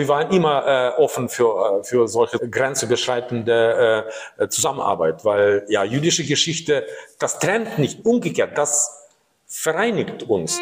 [0.00, 0.66] Wir waren immer
[0.96, 4.06] äh, offen für, äh, für solche grenzüberschreitende
[4.38, 6.86] äh, Zusammenarbeit, weil ja jüdische Geschichte,
[7.18, 9.10] das trennt nicht, umgekehrt, das
[9.46, 10.58] vereinigt uns.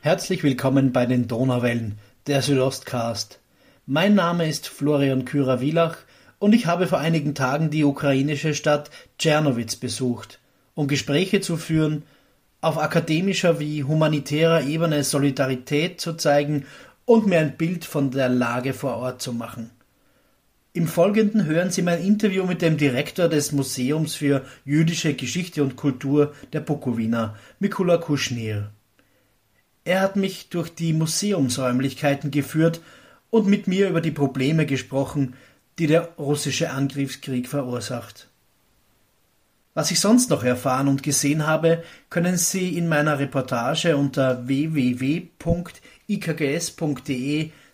[0.00, 3.41] Herzlich willkommen bei den Donauwellen, der Südostcast.
[3.86, 5.96] Mein Name ist Florian Kürer-Wielach
[6.38, 10.38] und ich habe vor einigen Tagen die ukrainische Stadt Tschernowitz besucht,
[10.76, 12.04] um Gespräche zu führen,
[12.60, 16.64] auf akademischer wie humanitärer Ebene Solidarität zu zeigen
[17.06, 19.70] und mir ein Bild von der Lage vor Ort zu machen.
[20.72, 25.74] Im Folgenden hören Sie mein Interview mit dem Direktor des Museums für jüdische Geschichte und
[25.74, 28.70] Kultur der Bukowina, Mikula Kuschnir.
[29.84, 32.80] Er hat mich durch die Museumsräumlichkeiten geführt
[33.32, 35.34] und mit mir über die Probleme gesprochen,
[35.78, 38.28] die der russische Angriffskrieg verursacht.
[39.72, 45.30] Was ich sonst noch erfahren und gesehen habe, können Sie in meiner Reportage unter www.ikgs.de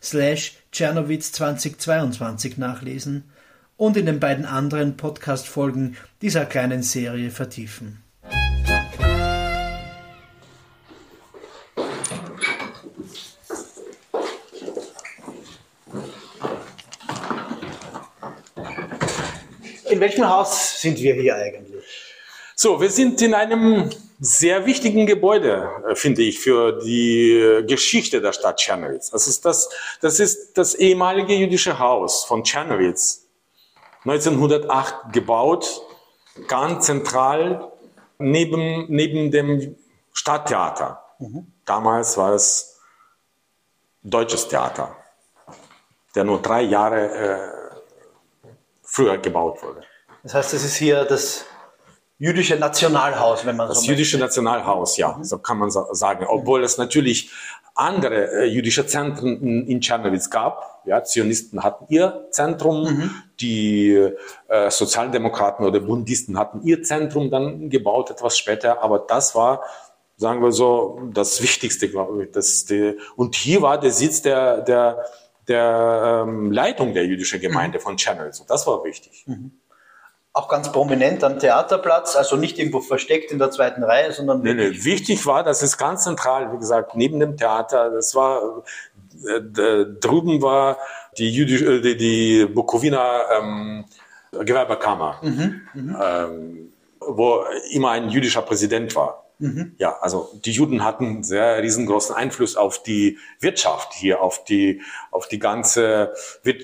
[0.01, 3.25] slash Czernowitz 2022 nachlesen
[3.77, 8.05] und in den beiden anderen Podcast-Folgen dieser kleinen Serie vertiefen.
[19.99, 21.85] In welchem Haus sind wir hier eigentlich?
[22.55, 28.33] So, wir sind in einem sehr wichtigen Gebäude, äh, finde ich, für die Geschichte der
[28.33, 29.11] Stadt Czernowitz.
[29.11, 29.69] Das ist das,
[30.01, 33.27] das ist das ehemalige jüdische Haus von Czernowitz.
[34.05, 35.83] 1908 gebaut,
[36.47, 37.73] ganz zentral
[38.19, 39.75] neben, neben dem
[40.13, 41.03] Stadttheater.
[41.19, 41.53] Mhm.
[41.65, 42.79] Damals war es
[44.05, 44.95] deutsches Theater,
[46.15, 47.58] der nur drei Jahre äh,
[48.89, 49.83] früher gebaut wurde.
[50.23, 51.45] Das heißt, das ist hier das
[52.19, 55.25] jüdische Nationalhaus, wenn man das so Das jüdische Nationalhaus, ja, mhm.
[55.25, 56.27] so kann man sagen.
[56.27, 57.31] Obwohl es natürlich
[57.75, 60.83] andere äh, jüdische Zentren in, in Tschernowitz gab.
[60.85, 63.11] Ja, Zionisten hatten ihr Zentrum, mhm.
[63.41, 64.11] die
[64.49, 68.83] äh, Sozialdemokraten oder Bundisten hatten ihr Zentrum dann gebaut, etwas später.
[68.83, 69.63] Aber das war,
[70.17, 72.33] sagen wir so, das Wichtigste, glaube ich.
[72.33, 75.05] Das, die, und hier war der Sitz der, der
[75.49, 77.83] der ähm, Leitung der jüdischen Gemeinde mhm.
[77.83, 78.41] von Channels.
[78.41, 79.25] Und das war wichtig.
[79.27, 79.53] Mhm.
[80.33, 84.43] Auch ganz prominent am Theaterplatz, also nicht irgendwo versteckt in der zweiten Reihe, sondern.
[84.43, 84.85] Nee, nee.
[84.85, 88.63] Wichtig war, dass es ganz zentral, wie gesagt, neben dem Theater, das war,
[89.27, 89.41] äh,
[90.01, 90.77] drüben war
[91.17, 93.85] die jüdische, äh, die, die Bukowina ähm,
[94.31, 95.97] Gewerbekammer, mhm, mhm.
[96.01, 99.28] ähm, wo immer ein jüdischer Präsident war.
[99.39, 99.75] Mhm.
[99.79, 105.29] Ja, also die Juden hatten sehr riesengroßen Einfluss auf die Wirtschaft hier, auf die, auf
[105.29, 106.13] die ganze,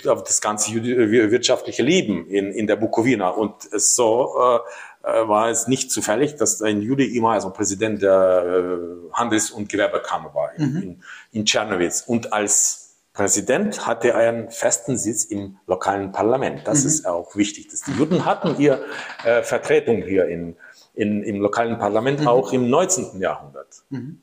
[0.07, 3.29] auf das ganze wirtschaftliche Leben in, in der Bukowina.
[3.29, 4.59] Und so äh,
[5.05, 9.69] äh, war es nicht zufällig, dass ein Jude immer also Präsident der äh, Handels- und
[9.69, 10.83] Gewerbekammer war in, mhm.
[10.83, 11.03] in,
[11.33, 12.03] in Tschernowitz.
[12.07, 16.67] Und als Präsident hatte er einen festen Sitz im lokalen Parlament.
[16.67, 16.89] Das mhm.
[16.89, 17.69] ist auch wichtig.
[17.69, 18.85] Dass die Juden hatten hier
[19.25, 20.57] äh, Vertretung hier in,
[20.95, 22.29] in, im lokalen Parlament mhm.
[22.29, 23.21] auch im 19.
[23.21, 23.83] Jahrhundert.
[23.91, 24.21] Mhm.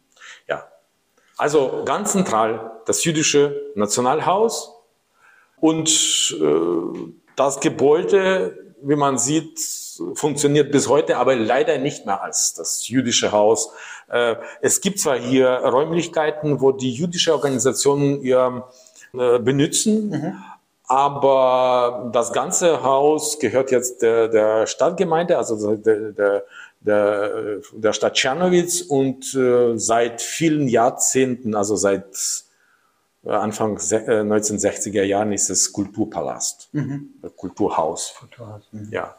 [0.47, 0.65] Ja.
[1.37, 4.75] Also ganz zentral das jüdische Nationalhaus
[5.59, 9.59] und äh, das Gebäude, wie man sieht,
[10.15, 13.71] funktioniert bis heute, aber leider nicht mehr als das jüdische Haus.
[14.09, 18.65] Äh, es gibt zwar hier Räumlichkeiten, wo die jüdische Organisationen ihr
[19.13, 20.43] äh, benutzen, mhm.
[20.91, 26.43] Aber das ganze Haus gehört jetzt der, der Stadtgemeinde, also der, der,
[26.81, 32.15] der, der Stadt Tschernowitz und äh, seit vielen Jahrzehnten, also seit
[33.23, 37.13] äh, Anfang äh, 1960er Jahren ist es Kulturpalast, mhm.
[37.35, 38.15] Kulturhaus.
[38.19, 38.89] Kulturhaus mhm.
[38.91, 39.15] Ja.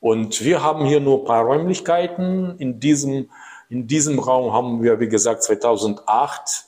[0.00, 2.58] Und wir haben hier nur ein paar Räumlichkeiten.
[2.58, 3.30] In diesem,
[3.70, 6.66] in diesem Raum haben wir, wie gesagt, 2008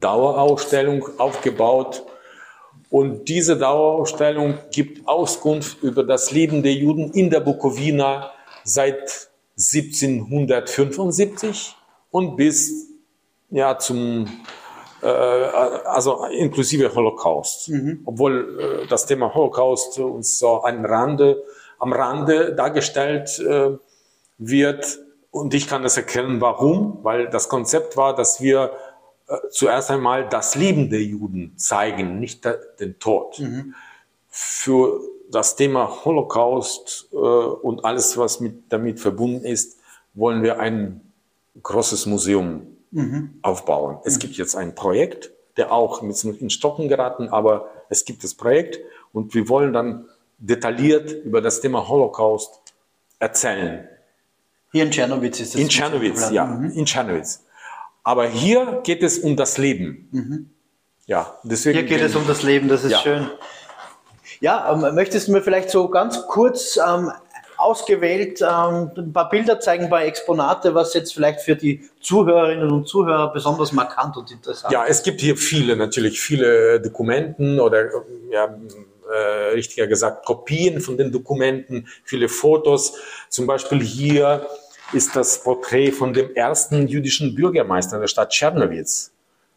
[0.00, 2.04] Dauerausstellung aufgebaut
[2.90, 8.32] und diese Dauerausstellung gibt Auskunft über das Leben der Juden in der Bukowina
[8.64, 9.29] seit
[9.60, 11.76] 1775
[12.10, 12.88] und bis
[13.50, 14.26] ja zum
[15.02, 17.68] äh, also inklusive Holocaust.
[17.68, 18.02] Mhm.
[18.04, 21.42] Obwohl äh, das Thema Holocaust uns so am Rande,
[21.78, 23.76] am Rande dargestellt äh,
[24.38, 24.98] wird.
[25.30, 28.72] Und ich kann das erkennen, warum, weil das Konzept war, dass wir
[29.28, 32.46] äh, zuerst einmal das Leben der Juden zeigen, nicht
[32.80, 33.38] den Tod.
[33.38, 33.74] Mhm.
[34.28, 39.78] Für das Thema Holocaust äh, und alles, was mit, damit verbunden ist,
[40.14, 41.00] wollen wir ein
[41.62, 43.38] großes Museum mhm.
[43.42, 43.98] aufbauen.
[44.04, 44.20] Es mhm.
[44.20, 48.80] gibt jetzt ein Projekt, der auch mit in Stocken geraten, aber es gibt das Projekt
[49.12, 50.06] und wir wollen dann
[50.38, 52.60] detailliert über das Thema Holocaust
[53.18, 53.88] erzählen.
[54.72, 55.60] Hier in Tschernowitz ist das.
[55.60, 56.70] In Tschernowitz, ja, mhm.
[56.70, 57.44] in Tschernowitz.
[58.02, 60.08] Aber hier geht es um das Leben.
[60.12, 60.50] Mhm.
[61.06, 61.78] Ja, deswegen.
[61.78, 62.98] Hier geht es um das Leben, das ist ja.
[62.98, 63.28] schön.
[64.40, 67.12] Ja, ähm, möchtest du mir vielleicht so ganz kurz ähm,
[67.60, 72.70] ausgewählt ähm, ein paar Bilder zeigen, ein paar Exponate, was jetzt vielleicht für die Zuhörerinnen
[72.70, 74.74] und Zuhörer besonders markant und interessant ist?
[74.74, 77.90] Ja, es gibt hier viele, natürlich viele Dokumenten oder
[78.30, 78.54] ja,
[79.10, 82.94] äh, richtiger gesagt Kopien von den Dokumenten, viele Fotos.
[83.28, 84.46] Zum Beispiel hier
[84.92, 89.12] ist das Porträt von dem ersten jüdischen Bürgermeister der Stadt Tschernowitz.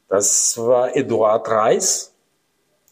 [0.09, 2.12] Das war Eduard Reis.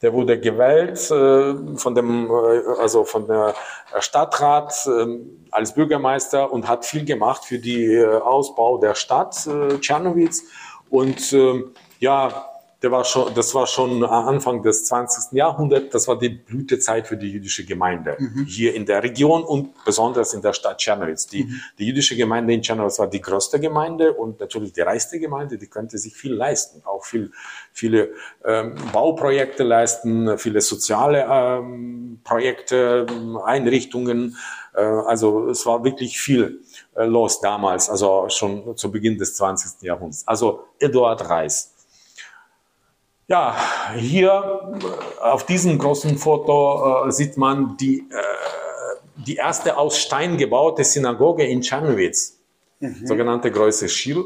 [0.01, 3.53] Der wurde gewählt äh, von dem, äh, also von der
[3.99, 5.19] Stadtrat äh,
[5.51, 10.43] als Bürgermeister und hat viel gemacht für die äh, Ausbau der Stadt äh, Tschernowitz.
[10.89, 11.63] Und äh,
[11.99, 12.50] ja,
[12.81, 15.33] der war schon, das war schon Anfang des 20.
[15.33, 18.45] Jahrhunderts, das war die Blütezeit für die jüdische Gemeinde mhm.
[18.45, 21.27] hier in der Region und besonders in der Stadt Tschernowitz.
[21.27, 21.61] Die, mhm.
[21.77, 25.67] die jüdische Gemeinde in Tschernowitz war die größte Gemeinde und natürlich die reichste Gemeinde, die
[25.67, 27.31] könnte sich viel leisten, auch viel,
[27.71, 28.13] viele
[28.43, 33.05] ähm, Bauprojekte leisten, viele soziale ähm, Projekte,
[33.45, 34.37] Einrichtungen.
[34.73, 36.61] Äh, also es war wirklich viel
[36.95, 39.83] äh, los damals, also schon zu Beginn des 20.
[39.83, 40.27] Jahrhunderts.
[40.27, 41.75] Also Eduard Reis
[43.31, 43.55] ja,
[43.95, 44.77] hier
[45.21, 48.03] äh, auf diesem großen Foto äh, sieht man die, äh,
[49.15, 52.39] die erste aus Stein gebaute Synagoge in Czernowitz,
[52.81, 53.07] mhm.
[53.07, 54.25] sogenannte Größe Schil.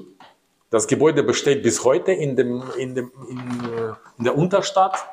[0.71, 5.05] Das Gebäude besteht bis heute in, dem, in, dem, in, äh, in der Unterstadt,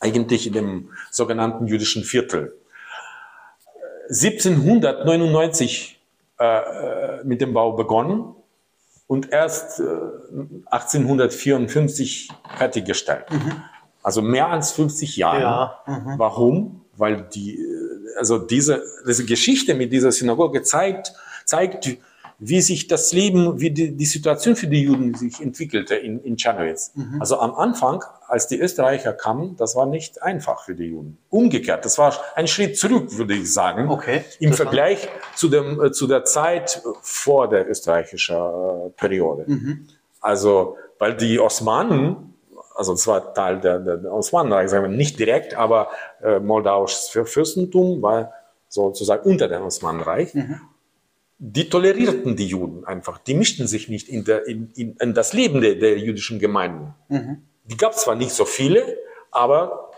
[0.00, 2.56] eigentlich in dem sogenannten jüdischen Viertel.
[4.08, 6.00] 1799
[6.40, 8.34] äh, äh, mit dem Bau begonnen
[9.08, 9.84] und erst äh,
[10.66, 13.24] 1854 fertiggestellt.
[13.30, 13.62] Mhm.
[14.02, 15.40] Also mehr als 50 Jahre.
[15.40, 15.80] Ja.
[15.86, 16.18] Mhm.
[16.18, 16.84] Warum?
[16.96, 21.14] Weil die, äh, also diese, diese Geschichte mit dieser Synagoge zeigt,
[21.44, 21.98] zeigt,
[22.40, 26.36] wie sich das Leben, wie die, die Situation für die Juden sich entwickelte in, in
[26.36, 26.92] Czernowitz.
[26.94, 27.20] Mhm.
[27.20, 31.18] Also am Anfang, als die Österreicher kamen, das war nicht einfach für die Juden.
[31.30, 34.24] Umgekehrt, das war ein Schritt zurück, würde ich sagen, okay.
[34.38, 39.44] im Vergleich zu, dem, äh, zu der Zeit vor der österreichischen äh, Periode.
[39.46, 39.88] Mhm.
[40.20, 42.34] Also, weil die Osmanen,
[42.76, 45.88] also es war Teil der, der, der Osmanenreich, sagen wir nicht direkt, aber
[46.22, 48.32] äh, moldauisches Fürstentum war
[48.68, 50.34] sozusagen unter dem Osmanenreich.
[50.34, 50.60] Mhm
[51.38, 53.18] die tolerierten die Juden einfach.
[53.18, 56.94] Die mischten sich nicht in, der, in, in, in das Leben der, der jüdischen Gemeinden.
[57.08, 57.42] Mhm.
[57.64, 58.98] Die gab zwar nicht so viele,
[59.30, 59.90] aber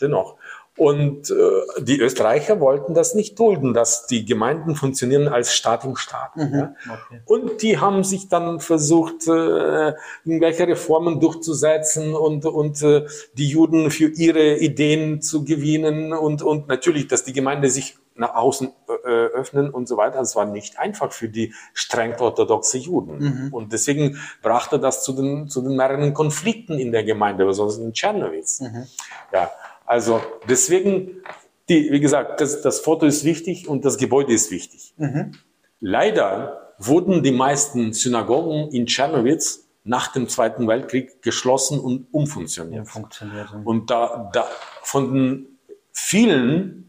[0.00, 0.36] dennoch.
[0.76, 5.94] Und äh, die Österreicher wollten das nicht dulden, dass die Gemeinden funktionieren als Staat im
[5.94, 6.34] Staat.
[6.34, 6.52] Mhm.
[6.52, 6.74] Ja?
[6.84, 7.20] Okay.
[7.26, 9.92] Und die haben sich dann versucht, äh,
[10.24, 16.66] irgendwelche Reformen durchzusetzen und, und äh, die Juden für ihre Ideen zu gewinnen und, und
[16.66, 18.72] natürlich, dass die Gemeinde sich nach außen
[19.04, 20.20] äh, öffnen und so weiter.
[20.20, 23.18] Es war nicht einfach für die streng orthodoxe Juden.
[23.18, 23.48] Mhm.
[23.52, 27.92] Und deswegen brachte das zu den, zu den mehreren Konflikten in der Gemeinde, besonders in
[27.92, 28.60] Tschernowitz.
[28.60, 28.86] Mhm.
[29.32, 29.50] Ja,
[29.84, 31.22] also deswegen,
[31.68, 34.94] die, wie gesagt, das, das Foto ist wichtig und das Gebäude ist wichtig.
[34.96, 35.32] Mhm.
[35.80, 42.80] Leider wurden die meisten Synagogen in Tschernowitz nach dem Zweiten Weltkrieg geschlossen und umfunktioniert.
[42.80, 44.46] umfunktioniert Und da, da
[44.82, 45.58] von den
[45.92, 46.83] vielen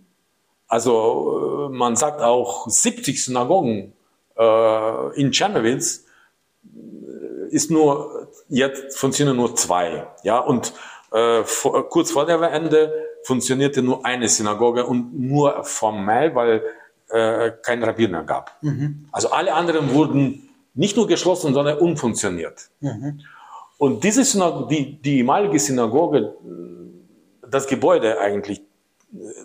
[0.68, 3.94] also äh, man sagt auch 70 Synagogen
[4.38, 6.06] äh, in Tschernowitz
[6.64, 10.07] äh, ist nur, jetzt funktionieren nur zwei.
[10.24, 10.74] Ja, und
[11.12, 12.94] äh, vor, kurz vor der Wende
[13.24, 16.64] funktionierte nur eine Synagoge und nur formell, weil
[17.10, 18.57] äh, kein Rabbiner gab.
[18.62, 19.07] Mhm.
[19.12, 22.69] Also alle anderen wurden nicht nur geschlossen, sondern umfunktioniert.
[22.81, 23.22] Mhm.
[23.78, 26.36] Und diese Synagoge, die, die ehemalige Synagoge,
[27.50, 28.62] das Gebäude eigentlich,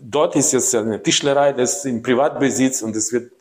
[0.01, 3.33] dort ist jetzt eine Tischlerei, das ist im Privatbesitz und es wird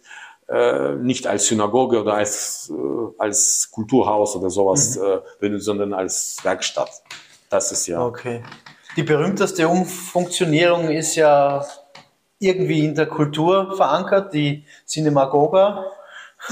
[0.47, 5.03] äh, nicht als Synagoge oder als, äh, als Kulturhaus oder sowas mhm.
[5.03, 6.89] äh, benutzt, sondern als Werkstatt.
[7.49, 8.01] Das ist ja.
[8.03, 8.43] Okay.
[8.95, 11.65] Die berühmteste Umfunktionierung ist ja
[12.39, 15.85] irgendwie in der Kultur verankert, die Cinemagoga.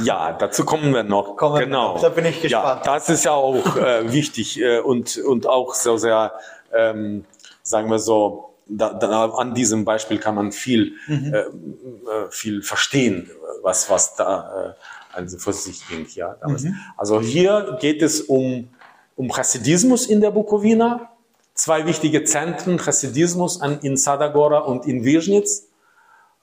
[0.04, 1.38] Ja, dazu kommen wir noch.
[1.38, 1.98] Kommen genau.
[1.98, 2.86] Da bin ich gespannt.
[2.86, 6.34] Ja, das ist ja auch äh, wichtig äh, und, und auch so sehr,
[6.74, 7.26] ähm,
[7.64, 11.34] sagen wir so, da, da, an diesem Beispiel kann man viel, mhm.
[11.34, 13.30] äh, äh, viel verstehen,
[13.62, 16.06] was, was da äh, also vor sich ging.
[16.14, 16.76] Ja, Mhm.
[16.96, 18.70] Also hier geht es um,
[19.16, 21.10] um Hasidismus in der Bukowina,
[21.54, 25.68] zwei wichtige Zentren Hasidismus in Sadagora und in Wisnitz.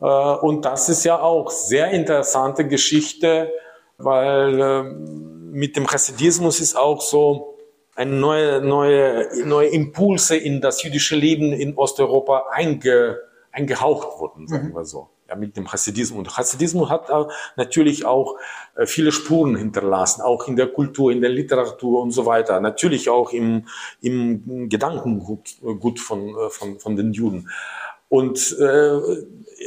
[0.00, 3.50] Äh, und das ist ja auch sehr interessante Geschichte,
[3.98, 7.53] weil äh, mit dem Hasidismus ist auch so,
[7.94, 13.20] eine neue, neue, neue Impulse in das jüdische Leben in Osteuropa einge,
[13.52, 14.74] eingehaucht wurden, sagen mhm.
[14.74, 15.10] wir so.
[15.28, 16.18] Ja, mit dem Hasidismus.
[16.18, 17.08] Und Hasidismus hat
[17.56, 18.36] natürlich auch
[18.76, 22.60] äh, viele Spuren hinterlassen, auch in der Kultur, in der Literatur und so weiter.
[22.60, 23.66] Natürlich auch im,
[24.02, 27.48] im Gedankengut gut von, äh, von, von den Juden.
[28.10, 29.00] Und äh,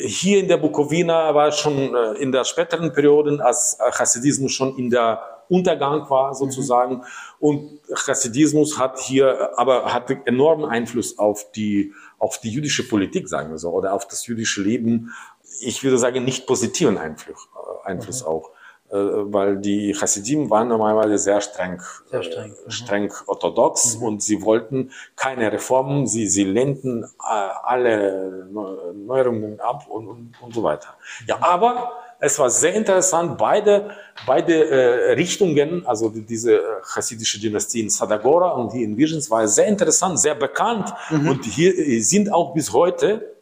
[0.05, 4.91] hier in der Bukowina war schon äh, in der späteren Perioden, als Hasidismus schon in
[4.91, 6.95] der Untergang war sozusagen.
[6.95, 7.03] Mhm.
[7.39, 13.51] Und Hasidismus hat hier aber hat enormen Einfluss auf die auf die jüdische Politik, sagen
[13.51, 15.13] wir so, oder auf das jüdische Leben.
[15.61, 18.27] Ich würde sagen, nicht positiven Einfluss, äh, Einfluss mhm.
[18.27, 18.51] auch.
[18.89, 24.03] Äh, weil die Hasidim waren normalerweise sehr streng, sehr streng, äh, streng orthodox mhm.
[24.03, 30.63] und sie wollten keine Reformen, sie, sie lehnten alle Neuerungen ab und, und, und so
[30.63, 30.95] weiter.
[31.27, 31.43] Ja, mhm.
[31.43, 33.91] aber es war sehr interessant, beide,
[34.25, 39.67] beide äh, Richtungen, also diese chassidische Dynastie in Sadagora und die in Visions war sehr
[39.67, 41.29] interessant, sehr bekannt mhm.
[41.29, 43.35] und hier sind auch bis heute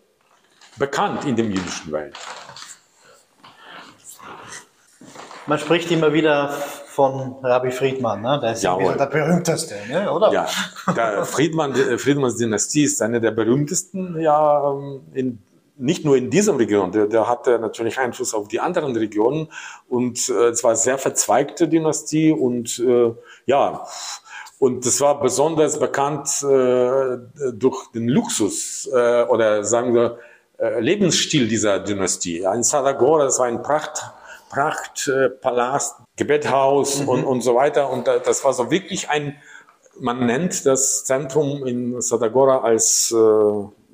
[0.77, 2.15] bekannt in dem jüdischen Welt.
[5.47, 6.49] Man spricht immer wieder
[6.87, 8.39] von Rabbi Friedmann, ne?
[8.41, 10.11] der ist ja der berühmteste, ne?
[10.11, 10.31] oder?
[10.31, 10.47] Ja,
[10.95, 15.43] der Friedmann, Friedmanns Dynastie ist eine der berühmtesten, ja, ähm, in,
[15.77, 19.49] nicht nur in dieser Region, der, der hatte natürlich Einfluss auf die anderen Regionen
[19.89, 23.13] und äh, es war eine sehr verzweigte Dynastie und äh,
[23.45, 23.85] ja,
[24.57, 27.17] und das war besonders bekannt äh,
[27.53, 30.19] durch den Luxus äh, oder sagen wir
[30.57, 32.39] äh, Lebensstil dieser Dynastie.
[32.39, 34.01] In Sadagora, das war ein Pracht
[34.49, 37.09] Prachtpalast, äh, Gebethaus mhm.
[37.09, 37.89] und, und so weiter.
[37.89, 39.35] Und das war so wirklich ein,
[39.99, 43.15] man nennt das Zentrum in Sadagora als äh,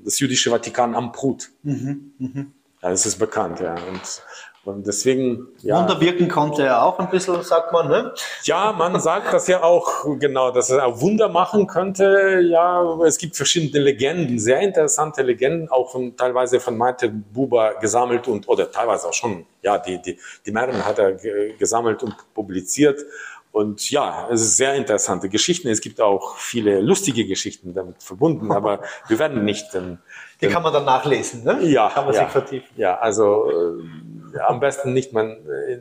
[0.03, 1.51] das jüdische Vatikan am Prut.
[1.63, 2.13] Mhm.
[2.17, 2.53] Mhm.
[2.81, 3.75] Ja, das ist bekannt, ja.
[3.75, 4.23] Und
[4.63, 5.79] und deswegen, ja.
[5.79, 8.13] Wunder wirken konnte er auch ein bisschen, sagt man, ne?
[8.43, 12.41] Ja, man sagt das ja auch, genau, dass er auch Wunder machen könnte.
[12.43, 18.27] Ja, es gibt verschiedene Legenden, sehr interessante Legenden, auch von, teilweise von Maite Buber gesammelt
[18.27, 21.13] und, oder teilweise auch schon, ja, die, die, die mehreren hat er
[21.57, 23.03] gesammelt und publiziert.
[23.51, 25.67] Und ja, es ist sehr interessante Geschichten.
[25.67, 29.73] Es gibt auch viele lustige Geschichten damit verbunden, aber wir werden nicht.
[29.73, 29.99] Den,
[30.41, 31.59] die kann man dann nachlesen, ne?
[31.63, 31.89] Ja.
[31.89, 32.69] Kann man ja, sich vertiefen.
[32.77, 35.79] Ja, also, äh, am besten nicht man äh,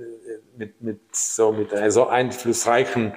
[0.56, 3.14] mit, mit so mit so einflussreichen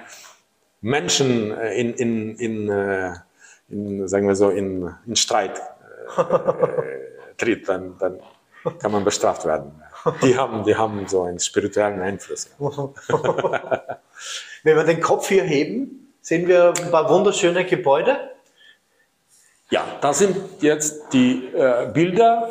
[0.84, 3.14] Menschen äh, in, in, in, äh,
[3.68, 5.58] in sagen wir so in, in Streit
[6.16, 8.20] äh, tritt, dann, dann
[8.78, 9.82] kann man bestraft werden.
[10.22, 12.50] Die haben, die haben so einen spirituellen Einfluss.
[14.62, 18.16] Wenn wir den Kopf hier heben, sehen wir ein paar wunderschöne Gebäude.
[19.70, 22.50] Ja, das sind jetzt die äh, Bilder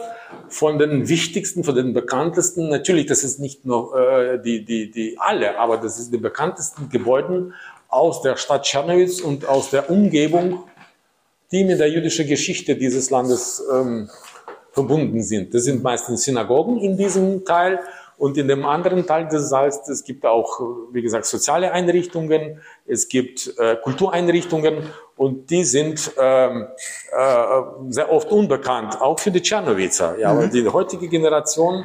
[0.50, 5.18] von den wichtigsten, von den bekanntesten, natürlich, das ist nicht nur äh, die, die, die
[5.20, 7.54] alle, aber das ist die bekanntesten Gebäuden
[7.88, 10.64] aus der Stadt Tschernowitz und aus der Umgebung,
[11.52, 14.10] die mit der jüdischen Geschichte dieses Landes ähm,
[14.72, 15.54] verbunden sind.
[15.54, 17.80] Das sind meistens Synagogen in diesem Teil
[18.24, 20.62] und in dem anderen Teil des Saals, es gibt auch,
[20.94, 24.76] wie gesagt, soziale Einrichtungen, es gibt äh, Kultureinrichtungen
[25.18, 26.68] und die sind ähm,
[27.12, 30.18] äh, sehr oft unbekannt, auch für die Tschernowitzer.
[30.20, 30.52] Ja, mhm.
[30.52, 31.84] die heutige Generation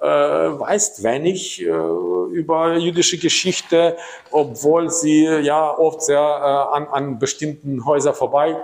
[0.00, 3.98] äh, weiß wenig äh, über jüdische Geschichte,
[4.30, 8.56] obwohl sie ja oft sehr äh, an, an bestimmten Häusern vorbei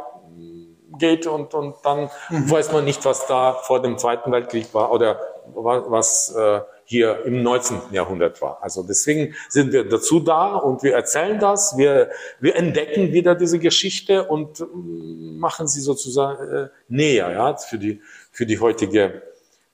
[1.00, 2.49] geht und, und dann mhm.
[2.49, 5.19] weiß man nicht, was da vor dem Zweiten Weltkrieg war oder
[5.54, 7.78] was, was äh, hier im 19.
[7.92, 8.59] Jahrhundert war.
[8.62, 13.59] Also deswegen sind wir dazu da und wir erzählen das, wir, wir entdecken wieder diese
[13.59, 18.00] Geschichte und mm, machen sie sozusagen äh, näher ja, für, die,
[18.33, 19.23] für die heutige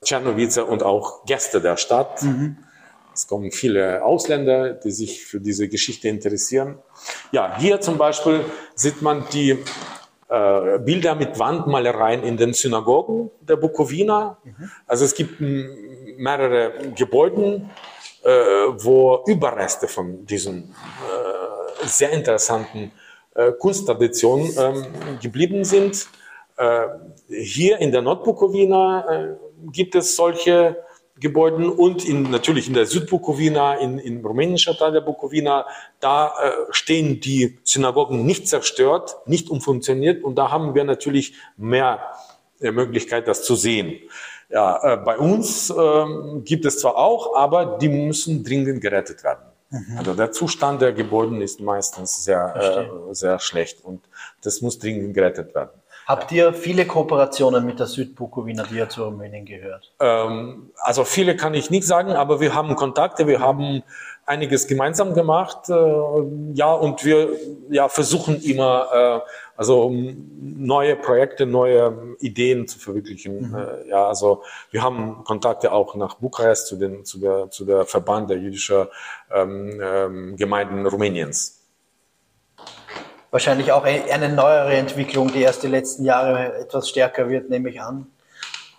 [0.05, 2.23] Tschernowitzer und auch Gäste der Stadt.
[2.23, 2.59] Mhm.
[3.15, 6.79] Es kommen viele Ausländer, die sich für diese Geschichte interessieren.
[7.33, 9.57] Ja, hier zum Beispiel sieht man die
[10.29, 14.39] äh, Bilder mit Wandmalereien in den Synagogen der Bukowina.
[14.43, 14.71] Mhm.
[14.87, 17.63] Also es gibt mehrere Gebäude,
[18.23, 22.93] äh, wo Überreste von diesen äh, sehr interessanten
[23.35, 24.87] äh, Kunsttraditionen ähm,
[25.23, 26.09] geblieben sind.
[26.57, 26.87] Äh,
[27.29, 29.37] hier in der Nordbukowina äh,
[29.73, 30.77] gibt es solche
[31.19, 35.67] Gebäude und in, natürlich in der Südbukowina, in, in rumänischer Teil der Bukowina,
[36.01, 42.01] da äh, stehen die Synagogen nicht zerstört, nicht umfunktioniert und da haben wir natürlich mehr
[42.61, 43.99] äh, Möglichkeit, das zu sehen.
[44.51, 46.05] Ja, äh, bei uns äh,
[46.45, 49.47] gibt es zwar auch, aber die müssen dringend gerettet werden.
[49.71, 49.99] Mhm.
[49.99, 54.03] Also der Zustand der Gebäude ist meistens sehr, äh, sehr schlecht und
[54.43, 55.71] das muss dringend gerettet werden.
[56.07, 59.93] Habt ihr viele Kooperationen mit der Südbukowina, die ja zu Rumänien gehört?
[59.99, 63.83] Ähm, also viele kann ich nicht sagen, aber wir haben Kontakte, wir haben
[64.25, 65.75] einiges gemeinsam gemacht, äh,
[66.55, 67.31] ja, und wir
[67.71, 69.93] ja, versuchen immer, äh, also
[70.41, 73.51] neue Projekte, neue Ideen zu verwirklichen.
[73.51, 73.57] Mhm.
[73.57, 77.85] Äh, ja, also wir haben Kontakte auch nach Bukarest zu, den, zu, der, zu der
[77.85, 78.87] Verband der jüdischen
[79.35, 81.56] ähm, ähm, Gemeinden Rumäniens.
[83.31, 87.81] Wahrscheinlich auch eine neuere Entwicklung, die erst die letzten Jahre etwas stärker wird, nehme ich
[87.81, 88.07] an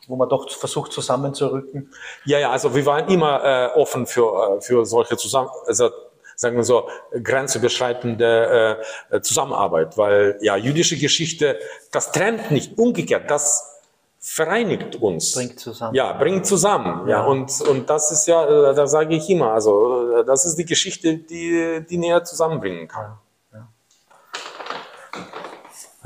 [0.08, 1.92] wo man doch versucht zusammenzurücken?
[2.26, 5.90] Ja, ja, also wir waren immer äh, offen für, äh, für solche zusammen, also
[6.36, 8.78] sagen wir so, grenzüberschreitende
[9.10, 11.60] äh, Zusammenarbeit, weil ja, jüdische Geschichte,
[11.92, 13.74] das trennt nicht, umgekehrt, das
[14.20, 15.34] vereinigt uns.
[15.34, 15.96] Bringt zusammen.
[15.96, 17.08] Ja, bringt zusammen.
[17.08, 20.46] Ja, ja und, und das ist ja, äh, da sage ich immer, also äh, das
[20.46, 23.18] ist die Geschichte, die, die näher zusammenbringen kann.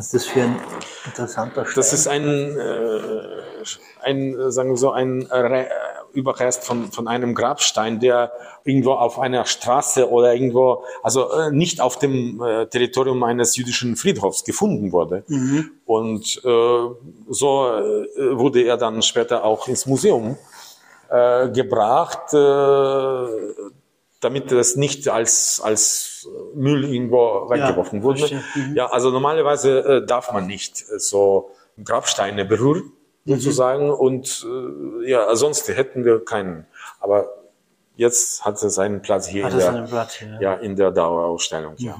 [0.01, 0.60] Was ist das für ein
[1.05, 1.75] interessanter Stein?
[1.75, 3.00] Das ist ein, äh,
[4.01, 5.65] ein sagen wir so, ein äh,
[6.13, 8.31] Überrest von, von einem Grabstein, der
[8.63, 13.96] irgendwo auf einer Straße oder irgendwo, also äh, nicht auf dem äh, Territorium eines jüdischen
[13.96, 15.24] Friedhofs gefunden wurde.
[15.27, 15.70] Mhm.
[15.86, 16.89] Und äh,
[17.29, 20.36] so äh, wurde er dann später auch ins Museum
[21.12, 23.77] äh, gebracht, äh,
[24.22, 28.42] damit es nicht als, als Müll irgendwo weggeworfen ja, wurde.
[28.56, 28.75] Mhm.
[28.75, 31.51] Ja, also normalerweise äh, darf man nicht äh, so
[31.84, 32.94] Grabsteine berühren
[33.25, 33.36] Mhm.
[33.36, 33.90] sozusagen.
[33.90, 36.66] Und äh, ja, sonst hätten wir keinen.
[37.00, 37.30] Aber
[37.96, 40.42] jetzt hat es seinen Platz hier, in der, Platz hier ja.
[40.42, 40.54] ja.
[40.56, 41.75] in der Dauerausstellung.
[41.78, 41.86] Mhm.
[41.86, 41.98] Ja.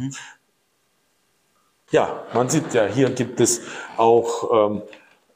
[1.92, 3.62] ja, man sieht ja, hier gibt es
[3.98, 4.82] auch ähm,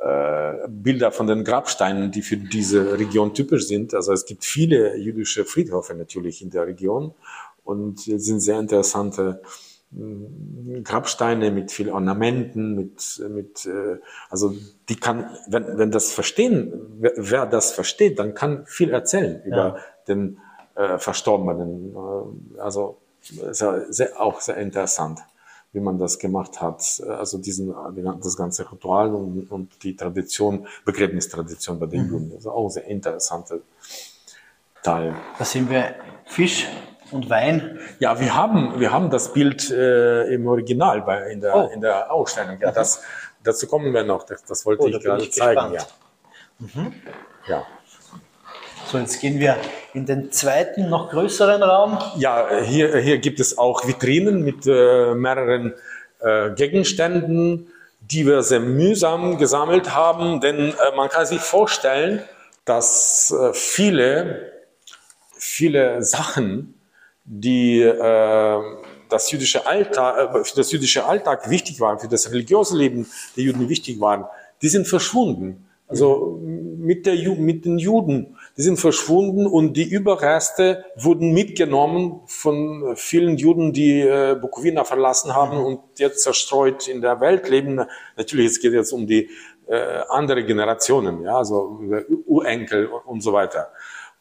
[0.06, 3.96] äh, Bilder von den Grabsteinen, die für diese Region typisch sind.
[3.96, 7.16] Also es gibt viele jüdische Friedhöfe natürlich in der Region
[7.64, 9.42] und sind sehr interessante
[10.84, 13.98] Grabsteine mit viel Ornamenten, mit, mit äh,
[14.30, 14.54] also
[14.90, 19.56] die kann, wenn, wenn das verstehen, wer, wer das versteht, dann kann viel erzählen über
[19.56, 19.78] ja.
[20.08, 20.38] den
[20.76, 21.96] äh, Verstorbenen.
[21.96, 25.22] Äh, also sehr, sehr, auch sehr interessant,
[25.76, 27.04] wie man das gemacht hat.
[27.08, 27.74] Also diesen,
[28.24, 32.10] das ganze Ritual und, und die Tradition, Begräbnistradition bei den mhm.
[32.10, 32.32] Juden.
[32.34, 33.62] Also auch sehr interessante
[34.82, 35.14] Teil.
[35.38, 36.68] Da sind wir Fisch
[37.12, 37.80] und Wein?
[38.00, 41.70] Ja, wir haben, wir haben das Bild äh, im Original bei, in, der, oh.
[41.74, 42.58] in der Ausstellung.
[42.60, 43.04] Ja, das,
[43.44, 44.24] dazu kommen wir noch.
[44.24, 45.74] Das, das wollte oh, ich gerade zeigen.
[45.74, 45.82] Ja.
[46.60, 46.94] Mhm.
[47.48, 47.64] ja.
[48.96, 49.58] So, jetzt gehen wir
[49.94, 52.00] in den zweiten, noch größeren Raum.
[52.16, 55.74] Ja, hier, hier gibt es auch Vitrinen mit äh, mehreren
[56.22, 57.68] äh, Gegenständen,
[58.00, 62.24] die wir sehr mühsam gesammelt haben, denn äh, man kann sich vorstellen,
[62.64, 64.54] dass äh, viele,
[65.38, 66.80] viele Sachen,
[67.26, 68.62] die äh,
[69.10, 73.44] das jüdische Alltag, äh, für das jüdische Alltag wichtig waren, für das religiöse Leben der
[73.44, 74.24] Juden wichtig waren,
[74.62, 75.66] die sind verschwunden.
[75.88, 82.96] Also mit, der, mit den Juden, die sind verschwunden und die Überreste wurden mitgenommen von
[82.96, 87.82] vielen Juden, die äh, Bukowina verlassen haben und jetzt zerstreut in der Welt leben.
[88.16, 89.30] Natürlich, es geht jetzt um die
[89.68, 91.82] äh, andere Generationen, ja, also
[92.26, 93.72] Urenkel und so weiter.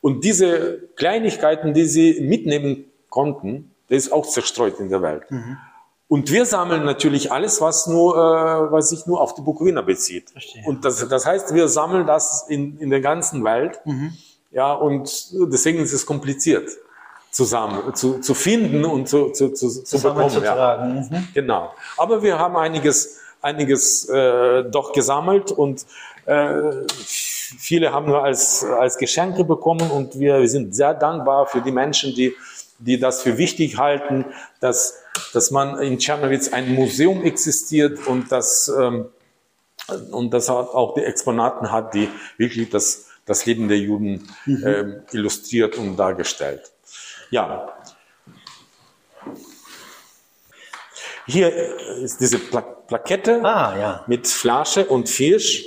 [0.01, 5.31] Und diese Kleinigkeiten, die sie mitnehmen konnten, der ist auch zerstreut in der Welt.
[5.31, 5.59] Mhm.
[6.07, 10.31] Und wir sammeln natürlich alles, was nur, äh, was sich nur auf die Bukowina bezieht.
[10.31, 10.62] Verstehe.
[10.67, 13.81] Und das, das heißt, wir sammeln das in, in der ganzen Welt.
[13.85, 14.12] Mhm.
[14.51, 16.69] Ja, und deswegen ist es kompliziert
[17.35, 20.31] zusammen zu, zu finden und zu, zu, zu, zu bekommen.
[20.31, 20.77] Zu ja.
[21.11, 21.29] Mhm.
[21.35, 21.75] Genau.
[21.97, 25.85] Aber wir haben einiges, einiges äh, doch gesammelt und
[26.27, 31.61] äh, viele haben wir als, als Geschenke bekommen und wir, wir sind sehr dankbar für
[31.61, 32.35] die Menschen, die
[32.79, 34.25] die das für wichtig halten,
[34.61, 39.07] dass, dass man in Tschernowitz ein Museum existiert und dass, ähm,
[40.11, 44.67] und das auch die Exponaten hat, die wirklich das, das Leben der Juden mhm.
[44.67, 46.71] ähm, illustriert und dargestellt.
[47.31, 47.73] Ja.
[51.27, 51.53] Hier
[52.03, 54.05] ist diese Pla Plakette ah, ja.
[54.07, 55.65] mit Flasche und Fisch.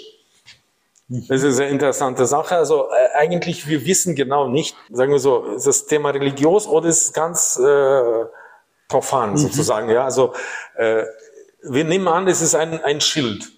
[1.10, 2.56] Das ist eine sehr interessante Sache.
[2.56, 6.90] Also äh, eigentlich, wir wissen genau nicht, sagen wir so, ist das Thema religiös oder
[6.90, 8.26] ist es ganz äh,
[8.90, 9.38] profan mhm.
[9.38, 9.90] sozusagen.
[9.90, 10.34] Ja, also
[10.76, 11.04] äh,
[11.64, 13.50] wir nehmen an, es ist ein, ein Schild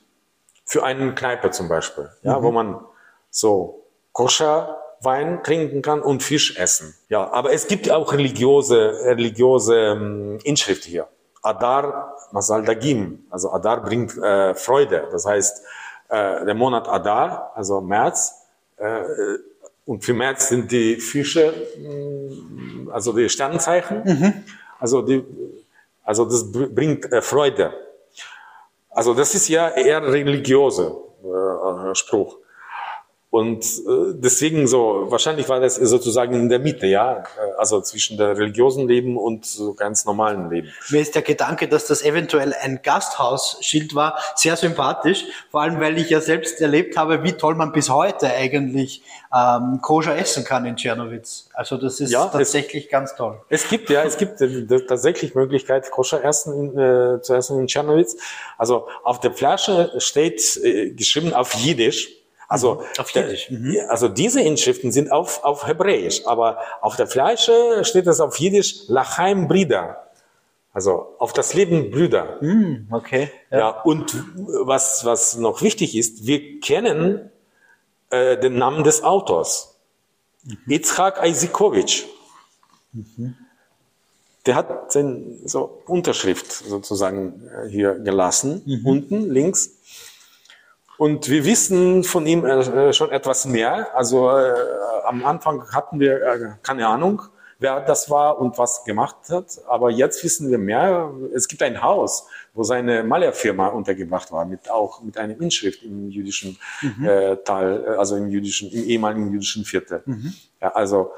[0.65, 2.43] für einen Kneipe zum Beispiel, ja, mhm.
[2.43, 2.85] wo man
[3.31, 6.93] so koscher Wein trinken kann und Fisch essen.
[7.07, 11.07] Ja, aber es gibt auch religiöse, religiöse ähm, Inschrift hier.
[11.41, 15.07] Adar Masal Dagim, also Adar bringt äh, Freude.
[15.11, 15.63] Das heißt,
[16.09, 18.47] äh, der Monat Adar, also März.
[18.77, 19.03] Äh,
[19.85, 24.03] und für März sind die Fische, mh, also die Sternzeichen.
[24.03, 24.43] Mhm.
[24.79, 25.23] Also, die,
[26.03, 27.73] also das bringt äh, Freude.
[28.89, 32.37] Also das ist ja eher religiöse äh, Spruch.
[33.31, 37.25] Und äh, deswegen so, wahrscheinlich war das sozusagen in der Mitte, ja,
[37.59, 40.69] also zwischen der religiösen Leben und so ganz normalen Leben.
[40.89, 45.99] Mir ist der Gedanke, dass das eventuell ein Gasthausschild war, sehr sympathisch, vor allem weil
[45.99, 50.65] ich ja selbst erlebt habe, wie toll man bis heute eigentlich ähm, koscher essen kann
[50.65, 51.49] in Tschernowitz.
[51.53, 53.39] Also das ist ja, tatsächlich es, ganz toll.
[53.49, 58.17] Es gibt ja, es gibt äh, tatsächlich Möglichkeit, koscher essen, äh, zu essen in Tschernowitz.
[58.57, 62.18] Also auf der Flasche steht äh, geschrieben auf Jiddisch,
[62.49, 63.51] also, auf Jiddisch.
[63.51, 63.77] Mhm.
[63.87, 68.87] also diese Inschriften sind auf, auf Hebräisch, aber auf der Fleische steht es auf Jiddisch
[68.87, 70.09] Lachaim Brida.
[70.73, 72.37] Also auf das Leben Brüder.
[72.41, 73.31] Mhm, okay.
[73.51, 73.57] Ja.
[73.57, 73.69] ja.
[73.81, 77.29] und was, was noch wichtig ist, wir kennen
[78.09, 79.75] äh, den Namen des Autors.
[80.43, 80.57] Mhm.
[80.67, 82.05] Yitzhak Isikovic.
[82.93, 83.35] Mhm.
[84.45, 88.85] Der hat seine so Unterschrift sozusagen äh, hier gelassen, mhm.
[88.85, 89.78] unten links.
[90.99, 93.95] Und wir wissen von ihm äh, schon etwas mehr.
[93.95, 94.53] Also äh,
[95.05, 97.21] am Anfang hatten wir äh, keine Ahnung,
[97.57, 99.61] wer das war und was gemacht hat.
[99.65, 101.09] Aber jetzt wissen wir mehr.
[101.33, 106.09] Es gibt ein Haus, wo seine Malerfirma untergebracht war, mit auch mit einer Inschrift im
[106.09, 107.05] jüdischen mhm.
[107.05, 110.03] äh, Teil, äh, also im jüdischen, im ehemaligen jüdischen Viertel.
[110.05, 110.33] Mhm.
[110.61, 111.13] Ja, also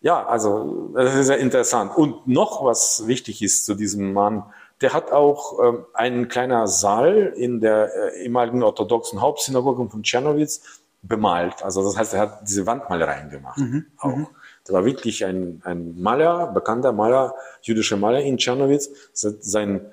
[0.00, 1.94] ja, also das ist sehr interessant.
[1.94, 4.44] Und noch was wichtig ist zu diesem Mann
[4.80, 10.82] der hat auch ähm, einen kleinen Saal in der äh, ehemaligen orthodoxen Hauptsynagoge von Tschernowitz
[11.02, 11.62] bemalt.
[11.62, 13.58] Also das heißt, er hat diese Wandmalereien gemacht.
[13.58, 13.86] Mhm.
[13.98, 14.16] Auch.
[14.16, 14.26] Mhm.
[14.66, 18.90] Der war wirklich ein, ein Maler, bekannter Maler, jüdischer Maler in Tschernowitz.
[19.12, 19.92] Sein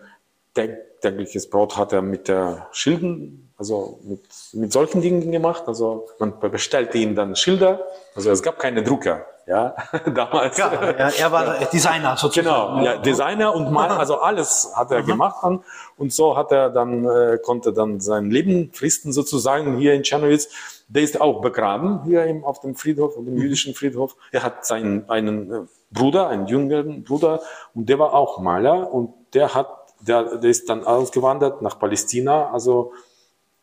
[1.02, 4.22] tägliches Brot hat er mit der Schilden, also mit,
[4.54, 5.64] mit solchen Dingen gemacht.
[5.68, 7.86] Also man bestellte ihm dann Schilder.
[8.16, 9.76] Also es gab keine Drucker ja,
[10.14, 10.58] damals.
[10.58, 12.78] Ja, er, er war Designer sozusagen.
[12.78, 15.08] Genau, ja, Designer und Mal, also alles hat er mhm.
[15.08, 15.64] gemacht dann.
[15.98, 20.50] Und so hat er dann, äh, konnte dann sein Leben fristen sozusagen hier in Czernowitz.
[20.88, 23.42] Der ist auch begraben hier im, auf dem Friedhof, auf dem mhm.
[23.42, 24.16] jüdischen Friedhof.
[24.32, 25.60] Er hat seinen, einen äh,
[25.92, 27.42] Bruder, einen jüngeren Bruder,
[27.74, 29.68] und der war auch Maler und der hat,
[30.02, 32.94] der, der ist dann ausgewandert nach Palästina, also,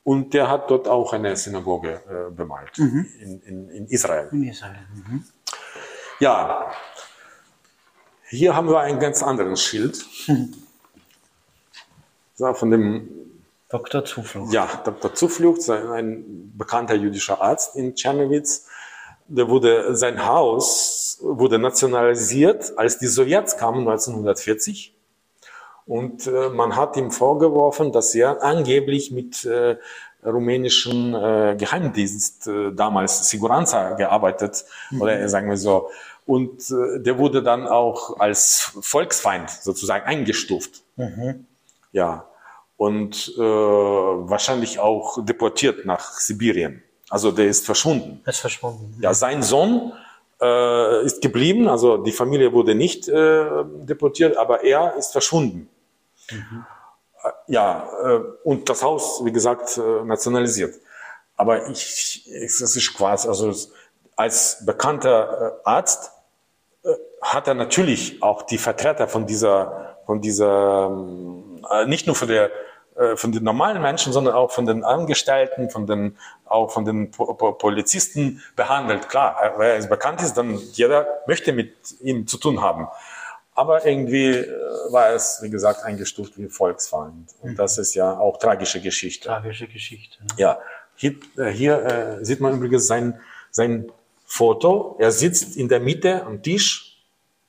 [0.04, 3.06] und der hat dort auch eine Synagoge äh, bemalt mhm.
[3.20, 4.28] in, in, in Israel.
[4.32, 4.86] In Israel.
[4.94, 5.24] Mhm.
[6.18, 6.70] Ja,
[8.28, 10.04] hier haben wir einen ganz anderen Schild.
[12.34, 13.08] So, von dem
[13.68, 14.04] Dr.
[14.04, 14.52] Zuflucht.
[14.52, 15.14] Ja, Dr.
[15.14, 18.66] Zuflucht, ein bekannter jüdischer Arzt in Tschernowitz.
[19.28, 24.96] Der wurde, sein Haus wurde nationalisiert, als die Sowjets kamen 1940.
[25.90, 29.76] Und äh, man hat ihm vorgeworfen, dass er angeblich mit äh,
[30.24, 35.02] rumänischen äh, Geheimdienst, äh, damals Siguranza, gearbeitet, mhm.
[35.02, 35.90] oder sagen wir so,
[36.26, 40.84] und äh, der wurde dann auch als Volksfeind sozusagen eingestuft.
[40.94, 41.46] Mhm.
[41.90, 42.28] Ja.
[42.76, 46.84] Und äh, wahrscheinlich auch deportiert nach Sibirien.
[47.08, 48.20] Also der ist verschwunden.
[48.24, 48.94] Er ist verschwunden.
[49.00, 49.92] Ja, sein Sohn
[50.40, 53.44] äh, ist geblieben, also die Familie wurde nicht äh,
[53.82, 55.68] deportiert, aber er ist verschwunden.
[56.30, 56.64] Mhm.
[57.22, 60.74] Äh, ja, äh, und das Haus, wie gesagt, äh, nationalisiert.
[61.36, 63.54] Aber ich, es ist quasi, also
[64.16, 66.12] als bekannter Arzt
[67.22, 72.28] hat er natürlich auch die Vertreter von dieser, von dieser, ähm, äh, nicht nur von
[72.28, 72.50] der,
[73.14, 78.42] von den normalen Menschen, sondern auch von den Angestellten, von den, auch von den Polizisten
[78.56, 79.08] behandelt.
[79.08, 82.88] Klar, wer es bekannt ist, dann jeder möchte mit ihm zu tun haben.
[83.60, 84.48] Aber irgendwie äh,
[84.90, 87.28] war es, wie gesagt, eingestuft wie Volksfeind.
[87.42, 89.28] Und das ist ja auch tragische Geschichte.
[89.28, 90.16] Tragische Geschichte.
[90.38, 90.58] Ja,
[90.94, 91.16] hier,
[91.52, 93.20] hier äh, sieht man übrigens sein,
[93.50, 93.92] sein
[94.24, 94.96] Foto.
[94.98, 96.86] Er sitzt in der Mitte am Tisch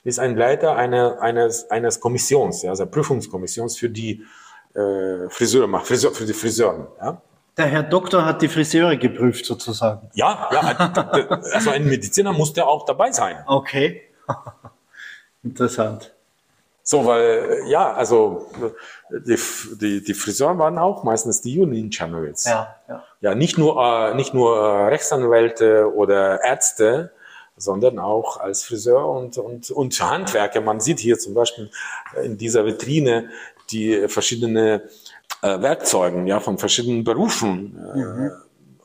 [0.03, 4.25] ist ein Leiter einer, eines, eines Kommissions, ja, also Prüfungskommissions für die
[4.73, 6.87] äh, Friseure, Friseur, für die Friseuren.
[6.99, 7.21] Ja.
[7.55, 10.09] Der Herr Doktor hat die Friseure geprüft sozusagen.
[10.13, 10.59] Ja, ja
[11.53, 13.37] also ein Mediziner musste auch dabei sein.
[13.45, 14.01] Okay,
[15.43, 16.13] interessant.
[16.83, 18.47] So, weil, ja, also
[19.09, 19.37] die,
[19.79, 22.45] die, die Friseuren waren auch meistens die in Czernowitz.
[22.45, 23.03] Ja, ja.
[23.21, 27.11] ja, nicht nur, äh, nicht nur äh, Rechtsanwälte oder Ärzte,
[27.55, 30.61] sondern auch als Friseur und, und, und Handwerker.
[30.61, 31.69] Man sieht hier zum Beispiel
[32.23, 33.29] in dieser Vitrine
[33.69, 34.81] die verschiedenen
[35.41, 37.77] äh, Werkzeugen ja, von verschiedenen Berufen.
[37.93, 38.31] Äh, mhm.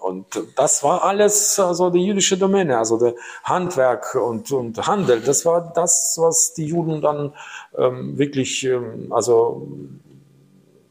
[0.07, 5.21] Und das war alles also die jüdische Domäne, also der Handwerk und, und Handel.
[5.21, 7.35] Das war das, was die Juden dann
[7.77, 9.67] ähm, wirklich, ähm, also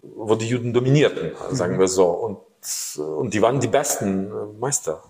[0.01, 1.79] wo die Juden dominierten, sagen mhm.
[1.79, 2.07] wir so.
[2.07, 2.37] Und,
[2.99, 5.01] und die waren die besten Meister.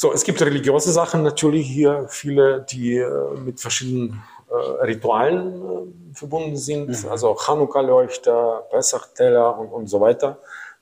[0.00, 6.14] So, es gibt religiöse Sachen natürlich hier, viele, die äh, mit verschiedenen äh, Ritualen äh,
[6.14, 7.10] verbunden sind, mhm.
[7.10, 10.38] also Chanukka-Leuchter, Pesach-Teller und, und so weiter.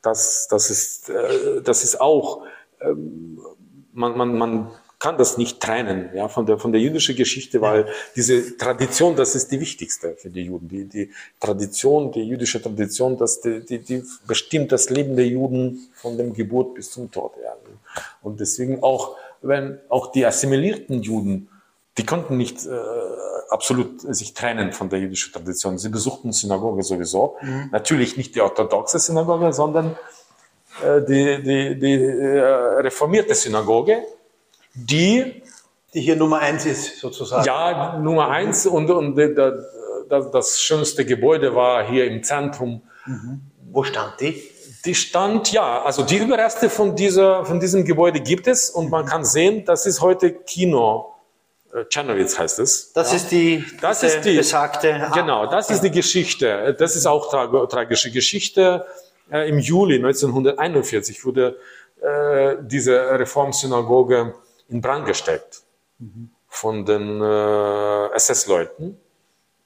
[0.06, 2.42] Das, das, ist, äh, das ist auch,
[2.80, 3.40] ähm,
[3.92, 7.86] man, man, man kann das nicht trennen ja, von, der, von der jüdischen Geschichte, weil
[8.14, 10.68] diese Tradition, das ist die wichtigste für die Juden.
[10.68, 15.88] Die, die Tradition, die jüdische Tradition, das, die, die, die bestimmt das Leben der Juden
[15.94, 17.32] von dem Geburt bis zum Tod.
[17.42, 17.56] Ja.
[18.22, 21.48] Und deswegen auch, wenn auch die assimilierten Juden,
[21.98, 22.70] die konnten nicht äh,
[23.48, 25.78] absolut sich trennen von der jüdischen Tradition.
[25.78, 27.36] Sie besuchten Synagoge sowieso.
[27.40, 27.68] Mhm.
[27.72, 29.96] Natürlich nicht die orthodoxe Synagoge, sondern
[30.84, 32.40] äh, die, die, die äh,
[32.80, 34.02] reformierte Synagoge,
[34.74, 35.42] die
[35.96, 37.46] die hier Nummer eins ist, sozusagen.
[37.46, 42.82] Ja, Nummer eins und, und das, das schönste Gebäude war hier im Zentrum.
[43.06, 43.40] Mhm.
[43.72, 44.42] Wo stand die?
[44.84, 49.06] Die stand, ja, also die Überreste von, dieser, von diesem Gebäude gibt es und man
[49.06, 51.14] kann sehen, das ist heute Kino.
[51.72, 52.92] Äh, Czernowitz heißt es.
[52.92, 53.16] Das ja.
[53.16, 55.10] ist die, das ist die besagte.
[55.14, 56.74] Genau, das ist die Geschichte.
[56.78, 58.86] Das ist auch tra tragische Geschichte.
[59.30, 61.56] Äh, Im Juli 1941 wurde
[62.00, 64.34] äh, diese Reformsynagoge
[64.68, 65.62] in Brand gesteckt
[65.98, 66.30] mhm.
[66.48, 68.98] von den äh, SS-Leuten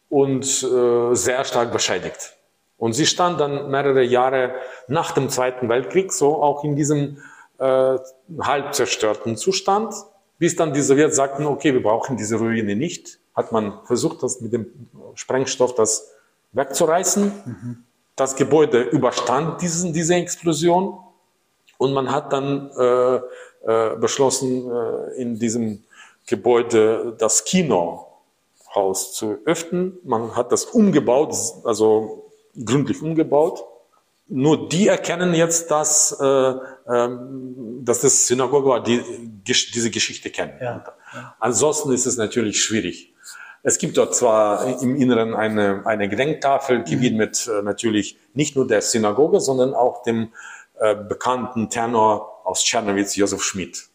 [0.09, 2.37] und äh, sehr stark beschädigt.
[2.77, 4.55] Und sie stand dann mehrere Jahre
[4.89, 7.19] nach dem Zweiten Weltkrieg so auch in diesem
[7.59, 7.99] äh,
[8.41, 9.95] halb zerstörten Zustand,
[10.41, 13.21] bis dann die Sowjets sagten, okay, wir brauchen diese Ruine nicht.
[13.37, 14.67] Hat man versucht, das mit dem
[15.15, 16.11] Sprengstoff das
[16.53, 17.25] wegzureißen.
[17.45, 17.85] Mhm.
[18.17, 20.99] Das Gebäude überstand diesen, diese Explosion
[21.77, 23.17] und man hat dann äh,
[23.67, 25.85] äh, beschlossen, äh, in diesem
[26.27, 29.99] Gebäude das Kinohaus zu öffnen.
[30.05, 32.31] Man hat das umgebaut, also
[32.65, 33.63] gründlich umgebaut.
[34.33, 39.03] Nur die erkennen jetzt, dass, äh, ähm, dass das Synagoge war, die
[39.45, 40.53] diese Geschichte kennen.
[40.61, 40.85] Ja.
[41.41, 43.13] Ansonsten ist es natürlich schwierig.
[43.65, 47.65] Es gibt dort zwar im Inneren eine, eine Gedenktafel, gewidmet mhm.
[47.65, 50.33] natürlich nicht nur der Synagoge, sondern auch dem
[50.79, 53.89] äh, bekannten Tenor aus Tschernowitz, Josef Schmidt,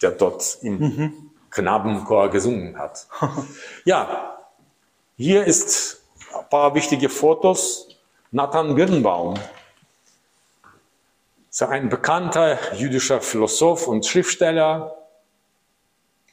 [0.00, 1.30] der dort im mhm.
[1.50, 3.06] Knabenchor gesungen hat.
[3.84, 4.38] ja,
[5.18, 6.02] hier ist
[6.34, 7.88] ein paar wichtige Fotos
[8.30, 9.34] Nathan Birnbaum
[11.52, 14.96] ist ein bekannter jüdischer Philosoph und Schriftsteller.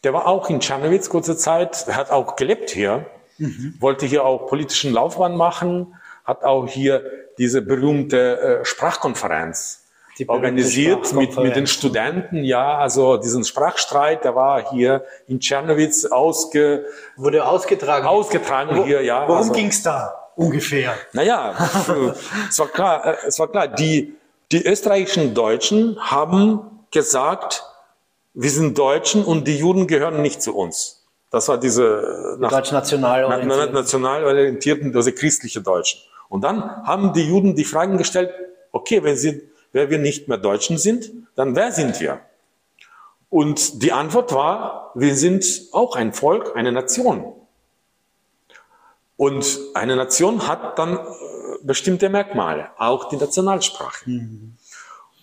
[0.05, 3.05] Der war auch in Czernowitz kurze Zeit, er hat auch gelebt hier,
[3.38, 3.75] mhm.
[3.79, 7.03] wollte hier auch politischen Laufbahn machen, hat auch hier
[7.38, 9.86] diese berühmte äh, Sprachkonferenz
[10.17, 16.05] die organisiert mit, mit den Studenten, ja, also diesen Sprachstreit, der war hier in Czernowitz
[16.05, 18.05] ausge, wurde ausgetragen.
[18.05, 19.21] Ausgetragen Wo, hier, ja.
[19.27, 20.29] Worum also, ging's da?
[20.36, 20.95] ungefähr?
[21.13, 21.55] Naja,
[22.49, 24.15] es war klar, äh, es war klar, die,
[24.52, 27.64] die österreichischen Deutschen haben gesagt,
[28.34, 31.06] wir sind Deutschen und die Juden gehören nicht zu uns.
[31.30, 33.74] Das war diese nach, deutsch-national orientierten.
[33.74, 36.02] national orientierten, also christliche Deutschen.
[36.28, 38.32] Und dann haben die Juden die Fragen gestellt,
[38.72, 42.22] okay, wenn, sie, wenn wir nicht mehr Deutschen sind, dann wer sind wir?
[43.30, 47.34] Und die Antwort war, wir sind auch ein Volk, eine Nation.
[49.18, 50.98] Und eine Nation hat dann
[51.63, 54.10] bestimmte Merkmale, auch die Nationalsprache.
[54.10, 54.58] Mhm.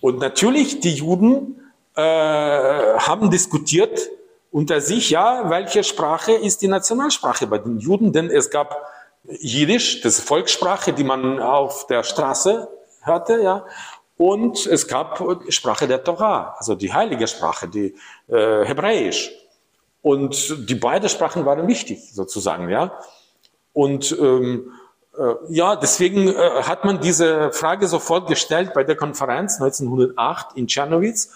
[0.01, 1.59] Und natürlich, die Juden
[1.95, 4.09] äh, haben diskutiert
[4.51, 8.13] unter sich, ja, welche Sprache ist die Nationalsprache bei den Juden?
[8.13, 8.75] Denn es gab
[9.23, 12.67] Jiddisch, das Volkssprache, die man auf der Straße
[13.01, 13.65] hörte, ja,
[14.17, 17.95] und es gab Sprache der Torah, also die heilige Sprache, die
[18.27, 19.31] äh, Hebräisch.
[20.01, 22.97] Und die beiden Sprachen waren wichtig, sozusagen, ja.
[23.73, 24.76] Und ähm, äh,
[25.49, 31.31] ja, deswegen äh, hat man diese Frage sofort gestellt bei der Konferenz 1908 in Tschernowitz,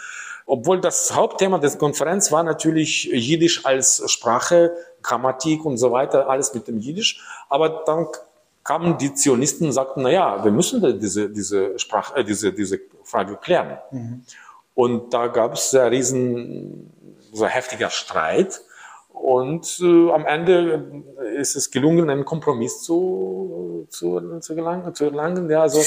[0.46, 6.54] obwohl das Hauptthema der Konferenz war natürlich Jiddisch als Sprache, Grammatik und so weiter, alles
[6.54, 7.22] mit dem Jiddisch.
[7.50, 8.08] Aber dann
[8.63, 12.80] kamen die Zionisten und sagten, na ja, wir müssen diese, diese, Sprache, äh, diese, diese
[13.04, 13.78] Frage klären.
[13.91, 14.24] Mhm.
[14.76, 16.94] Und da gab es einen riesen,
[17.34, 18.62] so heftiger Streit.
[19.10, 21.04] Und äh, am Ende
[21.38, 25.50] ist es gelungen, einen Kompromiss zu, zu, zu, gelangen, zu erlangen.
[25.50, 25.82] Ja, also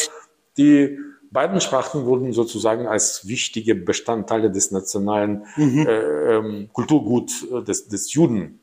[0.57, 0.99] die
[1.31, 5.87] beiden Sprachen wurden sozusagen als wichtige Bestandteile des nationalen mhm.
[5.87, 8.61] äh, ähm, Kulturgut äh, des, des Juden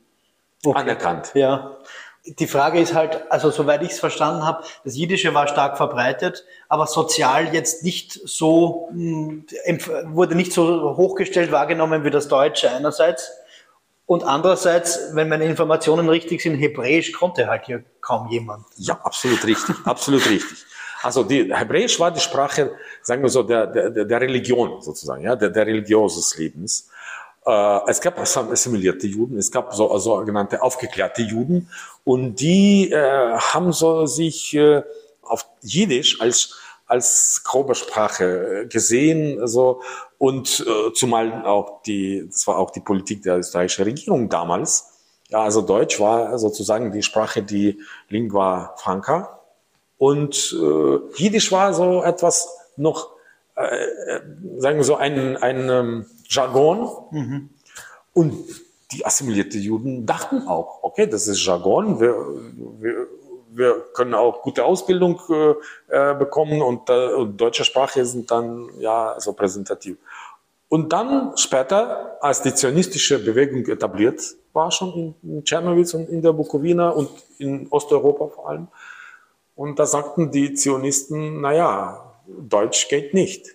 [0.64, 0.80] okay.
[0.80, 1.32] anerkannt.
[1.34, 1.76] Ja.
[2.24, 6.44] Die Frage ist halt, also soweit ich es verstanden habe, das Jiddische war stark verbreitet,
[6.68, 9.44] aber sozial jetzt nicht so, hm,
[10.06, 13.32] wurde nicht so hochgestellt wahrgenommen wie das Deutsche einerseits
[14.06, 18.66] und andererseits, wenn meine Informationen richtig sind, Hebräisch konnte halt hier kaum jemand.
[18.76, 20.64] Ja, absolut richtig, absolut richtig.
[21.02, 25.34] Also die Hebräisch war die Sprache, sagen wir so, der, der, der Religion sozusagen, ja,
[25.34, 26.88] der, der Religion des Lebens.
[27.44, 31.68] Äh, es gab assimilierte Juden, es gab so, sogenannte aufgeklärte Juden
[32.04, 34.82] und die äh, haben so sich äh,
[35.22, 36.60] auf Jiddisch als
[36.92, 39.80] als grobe Sprache gesehen, also
[40.18, 44.90] und äh, zumal auch die, das war auch die Politik der österreichischen Regierung damals.
[45.30, 49.40] Ja, also Deutsch war sozusagen die Sprache, die Lingua Franca
[49.96, 53.10] und äh, Jiddisch war so etwas noch,
[53.56, 54.20] äh,
[54.58, 56.90] sagen wir so ein ein ähm, Jargon.
[57.10, 57.50] Mhm.
[58.12, 58.34] Und
[58.92, 62.14] die assimilierte Juden dachten auch, okay, das ist Jargon, wir,
[62.80, 63.08] wir,
[63.54, 65.54] wir können auch gute Ausbildung äh,
[65.88, 69.96] äh bekommen und, äh, und deutsche Sprache sind dann ja so präsentativ.
[70.68, 74.22] Und dann später, als die zionistische Bewegung etabliert
[74.54, 78.68] war, schon in, Tschernowitz und in der Bukowina und in Osteuropa vor allem,
[79.54, 83.54] und da sagten die Zionisten, naja, Deutsch geht nicht.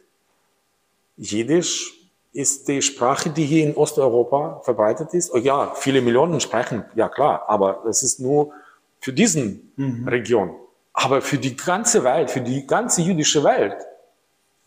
[1.17, 1.97] Jiddisch
[2.33, 5.33] ist die Sprache, die hier in Osteuropa verbreitet ist.
[5.33, 8.53] Oh ja, viele Millionen sprechen, ja klar, aber es ist nur
[8.99, 10.07] für diesen mhm.
[10.07, 10.55] Region.
[10.93, 13.75] Aber für die ganze Welt, für die ganze jüdische Welt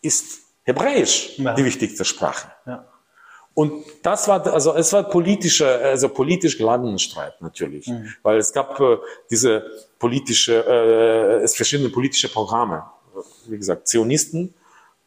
[0.01, 1.53] ist Hebräisch ja.
[1.53, 2.51] die wichtigste Sprache.
[2.65, 2.87] Ja.
[3.53, 8.13] Und das war, also es war politischer, also politisch geladenen Streit natürlich, mhm.
[8.23, 8.97] weil es gab äh,
[9.29, 9.65] diese
[9.99, 12.83] politische, äh, es verschiedene politische Programme.
[13.47, 14.53] Wie gesagt, Zionisten,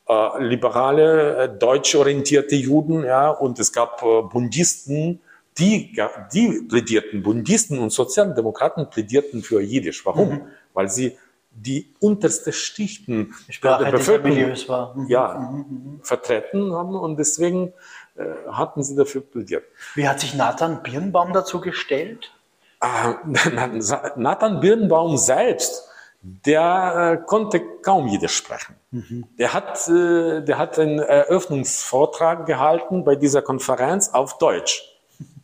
[0.07, 5.21] äh, liberale, äh, deutschorientierte Juden, ja, und es gab äh, Bundisten,
[5.59, 5.97] die,
[6.33, 10.05] die plädierten, Bundisten und Sozialdemokraten plädierten für Jiddisch.
[10.05, 10.31] Warum?
[10.31, 10.41] Mhm.
[10.73, 11.17] Weil sie
[11.51, 15.09] die unterste Schichten der, der Bevölkerung mhm.
[15.09, 16.01] Ja, mhm, mhm.
[16.03, 17.73] vertreten haben und deswegen
[18.17, 19.65] äh, hatten sie dafür plädiert.
[19.95, 22.33] Wie hat sich Nathan Birnbaum dazu gestellt?
[22.81, 23.15] Ah,
[24.17, 25.89] Nathan Birnbaum selbst
[26.25, 28.77] der äh, konnte kaum Jiddisch sprechen.
[28.91, 29.27] Mhm.
[29.39, 34.94] Der, hat, äh, der hat einen Eröffnungsvortrag gehalten bei dieser Konferenz auf Deutsch.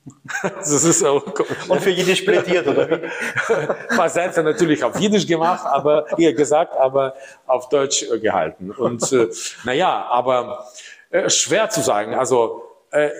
[0.42, 1.24] das ist auch
[1.68, 3.02] Und für Jiddisch plädiert, oder wie?
[3.96, 7.14] War selbst natürlich auf Jiddisch gemacht, aber eher gesagt, aber
[7.46, 8.70] auf Deutsch äh, gehalten.
[8.70, 9.28] Und äh,
[9.64, 10.66] naja, aber
[11.10, 12.14] äh, schwer zu sagen.
[12.14, 13.10] Also äh,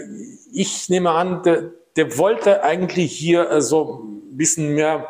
[0.52, 5.06] ich nehme an, der, der wollte eigentlich hier äh, so ein bisschen mehr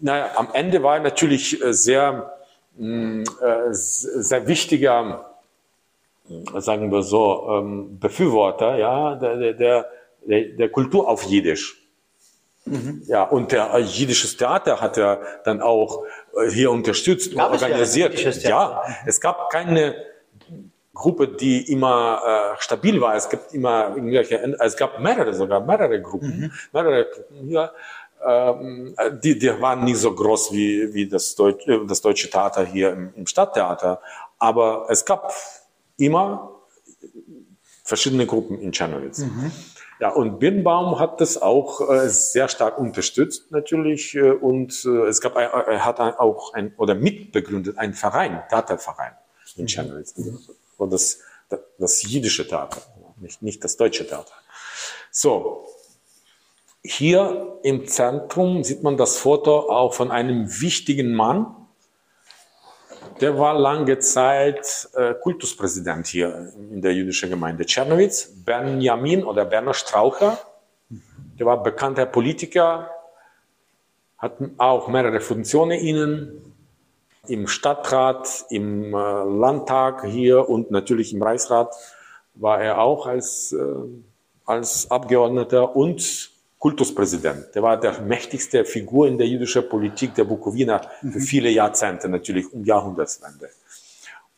[0.00, 2.30] naja, am Ende war er natürlich äh, sehr,
[2.76, 5.30] mm, äh, sehr wichtiger,
[6.56, 9.86] sagen wir so, ähm, Befürworter, ja, der, der, der,
[10.26, 11.80] der Kultur auf Jiddisch.
[12.66, 13.02] Mhm.
[13.06, 16.04] Ja, und der jiddisches Theater hat er dann auch
[16.50, 18.14] hier unterstützt, gab organisiert.
[18.14, 19.94] Es ja, es gab keine
[20.94, 23.16] Gruppe, die immer äh, stabil war.
[23.16, 26.52] Es gibt immer irgendwelche, es gab mehrere sogar, mehrere Gruppen, mhm.
[26.72, 27.70] mehrere Gruppen hier
[28.24, 32.92] ähm, die, die waren nicht so groß wie, wie das, Deutsch, das deutsche Theater hier
[32.92, 34.00] im, im Stadttheater.
[34.38, 35.32] Aber es gab
[35.98, 36.50] immer
[37.84, 39.18] verschiedene Gruppen in Czernowitz.
[39.18, 39.52] Mhm.
[40.04, 45.22] Ja, und Birnbaum hat das auch äh, sehr stark unterstützt natürlich äh, und äh, es
[45.22, 49.12] gab, er hat auch ein oder mitbegründet einen Verein, Theaterverein
[49.56, 50.38] in Czernowitz, mhm.
[50.76, 52.82] und das, das, das jiddische Theater,
[53.16, 54.34] nicht, nicht das deutsche Theater.
[55.10, 55.68] So,
[56.82, 61.63] hier im Zentrum sieht man das Foto auch von einem wichtigen Mann.
[63.20, 69.74] Der war lange Zeit äh, Kultuspräsident hier in der jüdischen Gemeinde Czernowitz, Benjamin oder Berner
[69.74, 70.38] Straucher.
[71.38, 72.90] Der war bekannter Politiker,
[74.18, 76.54] hat auch mehrere Funktionen innen,
[77.28, 81.74] im Stadtrat, im äh, Landtag hier und natürlich im Reichsrat
[82.34, 83.64] war er auch als, äh,
[84.44, 86.30] als Abgeordneter und
[86.64, 87.54] Kultuspräsident.
[87.54, 91.20] Der war der mächtigste Figur in der jüdischen Politik der Bukowina für mhm.
[91.20, 93.50] viele Jahrzehnte, natürlich um Jahrhundertswende.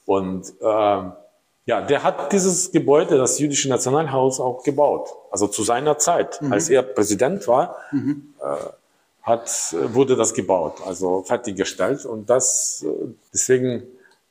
[0.07, 5.09] Und äh, ja, der hat dieses Gebäude, das jüdische Nationalhaus, auch gebaut.
[5.31, 6.53] Also zu seiner Zeit, mhm.
[6.53, 8.35] als er Präsident war, mhm.
[8.43, 8.45] äh,
[9.23, 12.05] hat, wurde das gebaut, also fertiggestellt.
[12.07, 13.85] Und das, äh, deswegen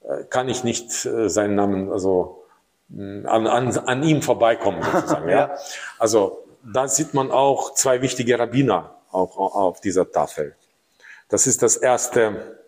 [0.03, 2.43] äh, kann ich nicht äh, seinen Namen, also
[2.93, 5.29] an, an, an ihm vorbeikommen, sozusagen.
[5.29, 5.37] ja.
[5.37, 5.57] ja.
[5.97, 10.55] Also da sieht man auch zwei wichtige Rabbiner auch auf dieser Tafel.
[11.29, 12.59] Das ist das erste,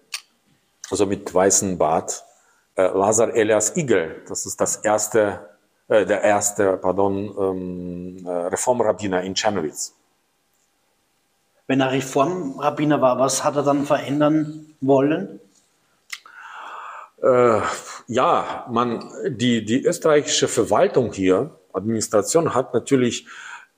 [0.89, 2.23] also mit weißem Bart,
[2.75, 4.23] äh, Lazar Elias Igel.
[4.27, 5.49] Das ist das erste,
[5.87, 9.93] äh, der erste, pardon, ähm, äh, Reformrabbiner in Czernowitz.
[11.65, 15.41] Wenn er Reformrabbiner war, was hat er dann verändern wollen?
[17.21, 17.61] Äh,
[18.07, 23.27] ja, man, die, die österreichische Verwaltung hier, Administration hat natürlich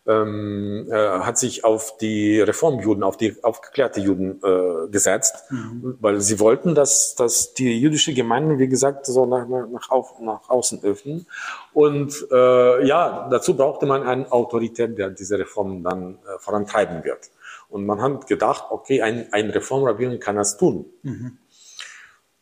[0.10, 5.98] ähm, äh, hat sich auf die Reformjuden, auf die aufgeklärte Juden äh, gesetzt, mhm.
[6.00, 10.50] weil sie wollten, dass, dass die jüdische Gemeinde, wie gesagt, so nach, nach, auf, nach
[10.50, 11.28] außen öffnen.
[11.74, 17.30] Und äh, ja, dazu brauchte man eine Autorität, der diese Reformen dann äh, vorantreiben wird.
[17.70, 20.86] Und man hat gedacht, okay, ein, ein Reformrabbiner kann das tun.
[21.04, 21.38] Mhm.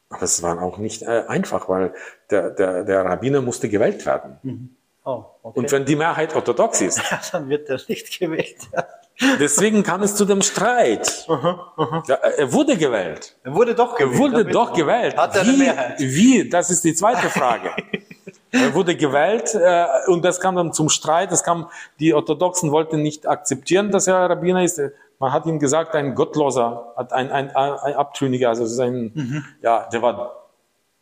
[0.10, 1.94] Aber es war auch nicht äh, einfach, weil
[2.30, 4.38] der, der, der Rabbiner musste gewählt werden.
[4.42, 4.77] Mhm.
[5.08, 5.60] Oh, okay.
[5.60, 7.02] Und wenn die Mehrheit orthodox ist,
[7.32, 8.58] dann wird er nicht gewählt.
[9.40, 11.26] Deswegen kam es zu dem Streit.
[11.30, 12.04] Aha, aha.
[12.08, 13.38] Ja, er wurde gewählt.
[13.42, 14.16] Er wurde doch gewählt.
[14.16, 15.16] Er wurde doch gewählt.
[15.16, 16.00] Hat er wie, eine Mehrheit?
[16.00, 16.50] Wie?
[16.50, 17.72] Das ist die zweite Frage.
[18.52, 21.32] er wurde gewählt äh, und das kam dann zum Streit.
[21.32, 21.70] Das kam,
[22.02, 24.82] die Orthodoxen wollten nicht akzeptieren, dass er Rabbiner ist.
[25.20, 29.46] Man hat ihm gesagt, ein Gottloser, ein, ein, ein Abtrünniger, also sein, mhm.
[29.62, 30.47] ja, der war,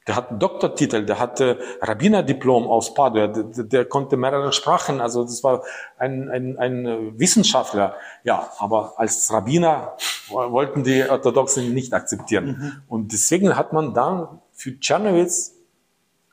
[0.07, 5.23] der hat einen Doktortitel, der hatte Rabbinerdiplom aus Padua, der, der, konnte mehrere Sprachen, also
[5.23, 5.63] das war
[5.97, 7.95] ein, ein, ein Wissenschaftler.
[8.23, 9.97] Ja, aber als Rabbiner
[10.29, 12.45] wollten die Orthodoxen nicht akzeptieren.
[12.45, 12.71] Mhm.
[12.87, 15.53] Und deswegen hat man dann für Tschernowitz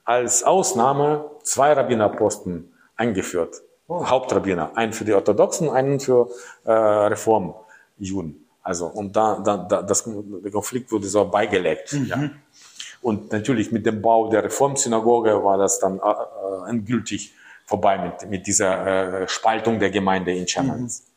[0.05, 3.63] als Ausnahme zwei Rabbinerposten eingeführt.
[3.89, 4.07] Oh.
[4.07, 4.77] Hauptrabbiner.
[4.77, 6.29] Einen für die Orthodoxen, einen für
[6.65, 7.55] äh, Reform.
[7.99, 8.49] Juden.
[8.63, 11.93] Also, und da, da, da das, der Konflikt wurde so beigelegt.
[11.93, 12.07] Mhm.
[12.07, 12.31] Ja.
[13.03, 17.35] Und natürlich mit dem Bau der Reformsynagoge war das dann äh, äh endgültig
[17.67, 21.01] vorbei mit, mit dieser äh, Spaltung der Gemeinde in Chernowitz.
[21.01, 21.13] Mhm.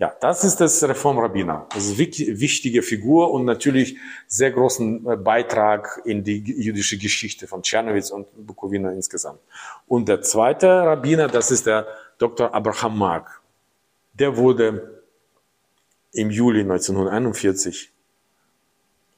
[0.00, 1.66] Ja, das ist das Reformrabbiner.
[1.74, 7.46] Das ist eine wichtige Figur und natürlich sehr großen äh, Beitrag in die jüdische Geschichte
[7.46, 9.40] von Tschernowitz und Bukowina insgesamt.
[9.86, 12.54] Und der zweite Rabbiner, das ist der Dr.
[12.54, 13.42] Abraham Mark.
[14.14, 15.02] Der wurde
[16.12, 17.92] im Juli 1941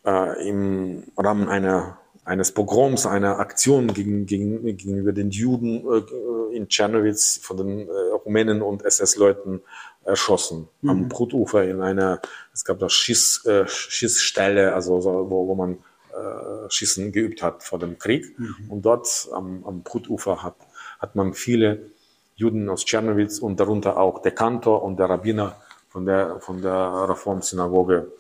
[0.05, 6.69] äh, im Rahmen einer, eines Pogroms, einer Aktion gegen, gegen, gegenüber den Juden äh, in
[6.69, 7.93] Tschernowitz von den äh,
[8.25, 9.61] Rumänen und SS-Leuten
[10.05, 10.69] erschossen.
[10.83, 10.91] Mhm.
[10.91, 12.21] Am Brutufer in einer,
[12.53, 15.79] es gab da Schieß, äh, Schießstelle, also so, wo, wo man
[16.13, 18.39] äh, Schießen geübt hat vor dem Krieg.
[18.39, 18.55] Mhm.
[18.69, 20.57] Und dort am, am Brutufer hat,
[21.01, 21.91] hat man viele
[22.37, 25.57] Juden aus Tschernowitz und darunter auch der Kantor und der Rabbiner
[25.89, 28.13] von der, von der Reformsynagoge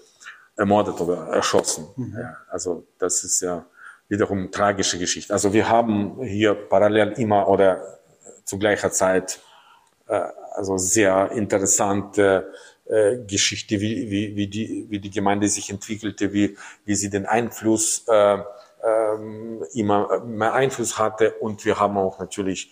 [0.57, 1.87] ermordet oder erschossen.
[1.97, 2.17] Mhm.
[2.19, 3.65] Ja, also das ist ja
[4.13, 5.33] wiederum tragische Geschichte.
[5.33, 7.99] Also wir haben hier parallel immer oder
[8.45, 9.41] zu gleicher Zeit
[10.07, 10.21] äh,
[10.55, 12.53] also sehr interessante
[12.85, 17.25] äh, Geschichte, wie, wie, wie, die, wie die Gemeinde sich entwickelte, wie, wie sie den
[17.25, 18.39] Einfluss äh,
[18.85, 22.71] ähm, immer mehr Einfluss hatte und wir haben auch natürlich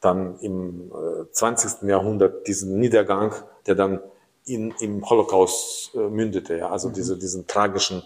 [0.00, 1.88] dann im äh, 20.
[1.88, 3.32] Jahrhundert diesen Niedergang,
[3.66, 4.00] der dann
[4.44, 6.94] in, im Holocaust äh, mündete, ja, also mhm.
[6.94, 8.02] diese, diesen tragischen,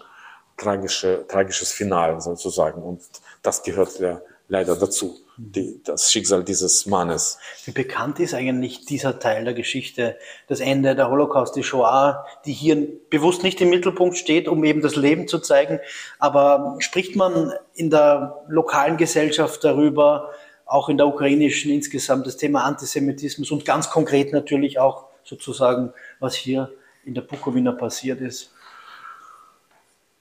[0.57, 2.81] tragische, tragisches Final sozusagen.
[2.81, 3.01] Und
[3.41, 7.39] das gehört ja leider dazu, die, das Schicksal dieses Mannes.
[7.65, 12.53] Wie bekannt ist eigentlich dieser Teil der Geschichte, das Ende der Holocaust, die Shoah, die
[12.53, 15.79] hier bewusst nicht im Mittelpunkt steht, um eben das Leben zu zeigen,
[16.19, 20.31] aber spricht man in der lokalen Gesellschaft darüber,
[20.65, 26.35] auch in der ukrainischen insgesamt, das Thema Antisemitismus und ganz konkret natürlich auch sozusagen, was
[26.35, 26.71] hier
[27.03, 28.51] in der Bukowina passiert ist?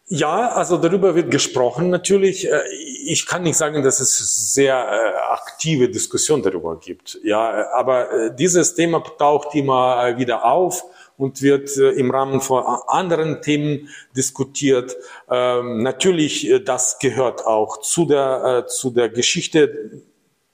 [0.07, 2.51] Ja, also darüber wird gesprochen natürlich.
[2.51, 2.61] Äh,
[3.07, 7.19] ich kann nicht sagen, dass es sehr äh, aktive Diskussion darüber gibt.
[7.25, 10.85] Ja, aber äh, dieses Thema taucht immer wieder auf
[11.17, 14.97] und wird im Rahmen von anderen Themen diskutiert.
[15.31, 20.03] Ähm, natürlich, das gehört auch zu der, zu der Geschichte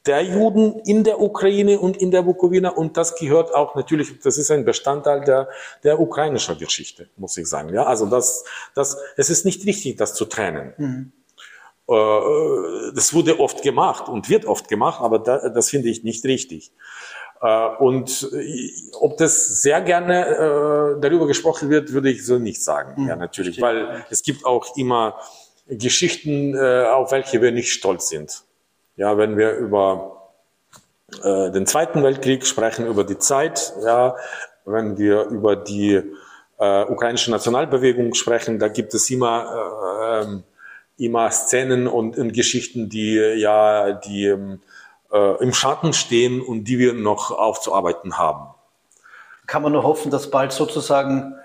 [0.07, 4.39] der Juden in der Ukraine und in der Bukowina und das gehört auch natürlich, das
[4.39, 5.49] ist ein Bestandteil der,
[5.85, 7.73] der ukrainischen Geschichte, muss ich sagen.
[7.75, 8.45] Ja, also das,
[8.75, 10.73] das, es ist nicht wichtig, das zu trennen.
[10.79, 11.13] Mhm.
[11.91, 16.25] Äh, das wurde oft gemacht und wird oft gemacht, aber da, das finde ich nicht
[16.25, 16.73] richtig.
[17.43, 18.31] Äh, und
[19.01, 23.03] ob das sehr gerne äh, darüber gesprochen wird, würde ich so nicht sagen.
[23.03, 23.09] Mhm.
[23.09, 25.19] Ja, natürlich, weil es gibt auch immer
[25.67, 28.43] Geschichten, auf welche wir nicht stolz sind.
[29.01, 30.29] Ja, wenn wir über
[31.23, 34.15] äh, den Zweiten Weltkrieg sprechen, über die Zeit, ja,
[34.67, 36.03] wenn wir über die
[36.59, 40.27] äh, ukrainische Nationalbewegung sprechen, da gibt es immer,
[40.99, 46.79] äh, immer Szenen und, und, Geschichten, die ja, die äh, im Schatten stehen und die
[46.79, 48.55] wir noch aufzuarbeiten haben.
[49.47, 51.37] Kann man nur hoffen, dass bald sozusagen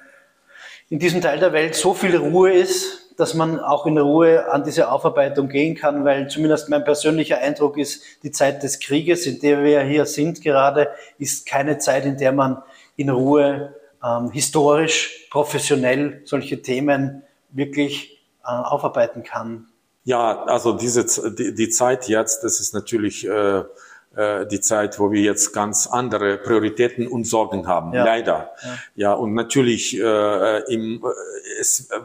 [0.90, 4.64] in diesem Teil der Welt so viel Ruhe ist, dass man auch in Ruhe an
[4.64, 9.40] diese Aufarbeitung gehen kann, weil zumindest mein persönlicher Eindruck ist, die Zeit des Krieges, in
[9.40, 12.62] der wir hier sind gerade, ist keine Zeit, in der man
[12.96, 19.68] in Ruhe ähm, historisch, professionell solche Themen wirklich äh, aufarbeiten kann.
[20.04, 23.64] Ja, also diese die, die Zeit jetzt, das ist natürlich äh,
[24.16, 27.94] äh, die Zeit, wo wir jetzt ganz andere Prioritäten und Sorgen haben.
[27.94, 28.06] Ja.
[28.06, 28.52] Leider.
[28.64, 28.78] Ja.
[28.96, 32.00] ja, und natürlich äh, im, äh, es, äh,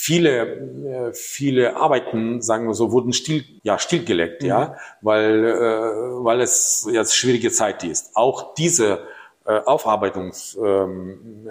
[0.00, 4.48] viele, äh, viele Arbeiten, sagen wir so, wurden still, ja, stillgelegt, mhm.
[4.48, 8.14] ja, weil, äh, weil es jetzt schwierige Zeit ist.
[8.14, 9.00] Auch diese
[9.44, 11.48] äh, Aufarbeitungsbemühungen,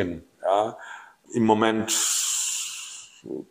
[0.00, 0.78] ähm, ähm, ja,
[1.34, 1.92] im Moment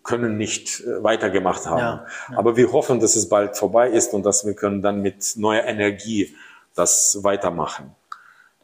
[0.01, 1.79] können nicht äh, weitergemacht haben.
[1.79, 2.37] Ja, ja.
[2.37, 5.65] Aber wir hoffen, dass es bald vorbei ist und dass wir können dann mit neuer
[5.65, 6.35] Energie
[6.73, 7.95] das weitermachen.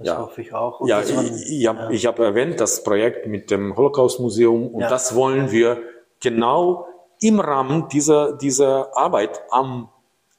[0.01, 0.19] Das ja.
[0.19, 0.79] hoffe ich auch.
[0.81, 5.15] Und ja, man, ich, ja, ich habe erwähnt, das Projekt mit dem Holocaust-Museum und das
[5.15, 5.81] wollen wir
[6.19, 6.87] genau
[7.19, 9.89] im Rahmen dieser, dieser Arbeit am,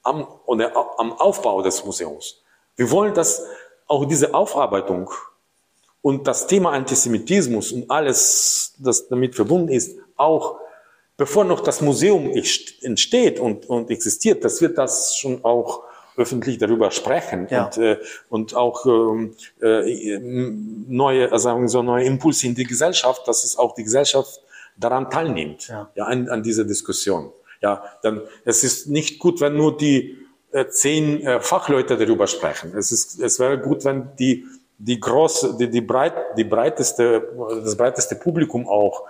[0.02, 2.42] am, oder am Aufbau des Museums.
[2.76, 3.46] Wir wollen, dass
[3.86, 5.10] auch diese Aufarbeitung
[6.00, 10.56] und das Thema Antisemitismus und alles, das damit verbunden ist, auch
[11.16, 12.32] bevor noch das Museum
[12.80, 15.84] entsteht und, und existiert, dass wir das schon auch
[16.16, 17.66] öffentlich darüber sprechen ja.
[17.66, 17.98] und, äh,
[18.28, 23.44] und auch ähm, äh, neue, also sagen wir so neue Impulse in die Gesellschaft, dass
[23.44, 24.40] es auch die Gesellschaft
[24.76, 27.32] daran teilnimmt, ja, ja an, an dieser Diskussion.
[27.60, 30.18] Ja, dann es ist nicht gut, wenn nur die
[30.50, 32.76] äh, zehn äh, Fachleute darüber sprechen.
[32.76, 34.46] Es ist, es wäre gut, wenn die
[34.84, 37.28] die große, die, die breit, die breiteste,
[37.62, 39.04] das breiteste Publikum auch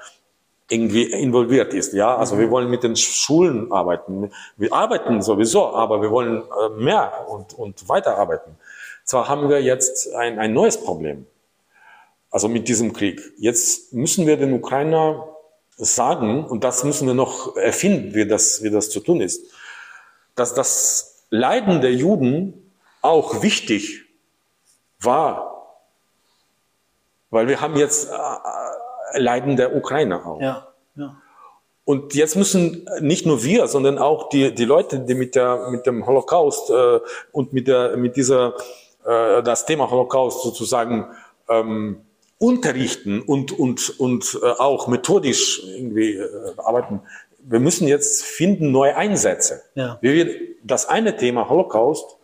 [0.69, 1.93] irgendwie involviert ist.
[1.93, 2.51] Ja, also wir mhm.
[2.51, 4.31] wollen mit den Schulen arbeiten.
[4.57, 8.57] Wir arbeiten sowieso, aber wir wollen äh, mehr und, und weiterarbeiten.
[9.05, 11.27] Zwar haben wir jetzt ein, ein neues Problem.
[12.31, 13.21] Also mit diesem Krieg.
[13.37, 15.29] Jetzt müssen wir den Ukrainer
[15.77, 19.45] sagen, und das müssen wir noch erfinden, wie das, wie das zu tun ist,
[20.35, 24.07] dass das Leiden der Juden auch wichtig
[25.01, 25.77] war.
[27.31, 28.15] Weil wir haben jetzt äh,
[29.15, 30.41] Leiden der Ukrainer auch.
[30.41, 31.17] Ja, ja.
[31.85, 35.85] Und jetzt müssen nicht nur wir, sondern auch die, die Leute, die mit, der, mit
[35.85, 37.01] dem Holocaust äh,
[37.33, 38.55] und mit, der, mit dieser,
[39.05, 41.07] äh, das Thema Holocaust sozusagen
[41.49, 42.03] ähm,
[42.39, 47.01] unterrichten und, und, und äh, auch methodisch irgendwie äh, arbeiten.
[47.41, 49.63] Wir müssen jetzt finden neue Einsätze.
[49.75, 49.99] Ja.
[50.01, 52.17] Wie wir das eine Thema Holocaust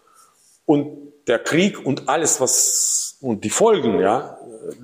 [0.67, 4.39] und der Krieg und alles, was und die Folgen ja,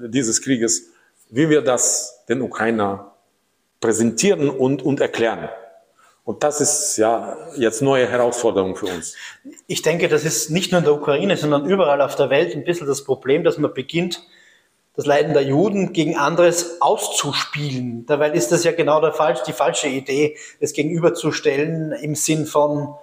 [0.09, 0.91] dieses Krieges
[1.31, 3.13] wie wir das den Ukrainer
[3.81, 5.49] präsentieren und, und erklären.
[6.25, 9.15] Und das ist ja jetzt neue Herausforderung für uns.
[9.67, 12.65] Ich denke, das ist nicht nur in der Ukraine, sondern überall auf der Welt ein
[12.65, 14.27] bisschen das Problem, dass man beginnt,
[14.97, 18.07] das Leiden der Juden gegen anderes auszuspielen.
[18.07, 22.95] Dabei ist das ja genau der falsch, die falsche Idee, es gegenüberzustellen im Sinn von,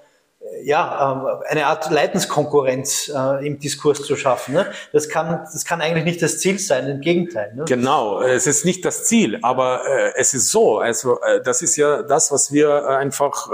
[0.64, 4.54] ja, ähm, eine Art Leidenskonkurrenz äh, im Diskurs zu schaffen.
[4.54, 4.72] Ne?
[4.94, 7.54] Das, kann, das kann eigentlich nicht das Ziel sein, im Gegenteil.
[7.56, 7.66] Ne?
[7.68, 11.76] Genau, es ist nicht das Ziel, aber äh, es ist so, also äh, das ist
[11.78, 13.50] ja das, was wir einfach,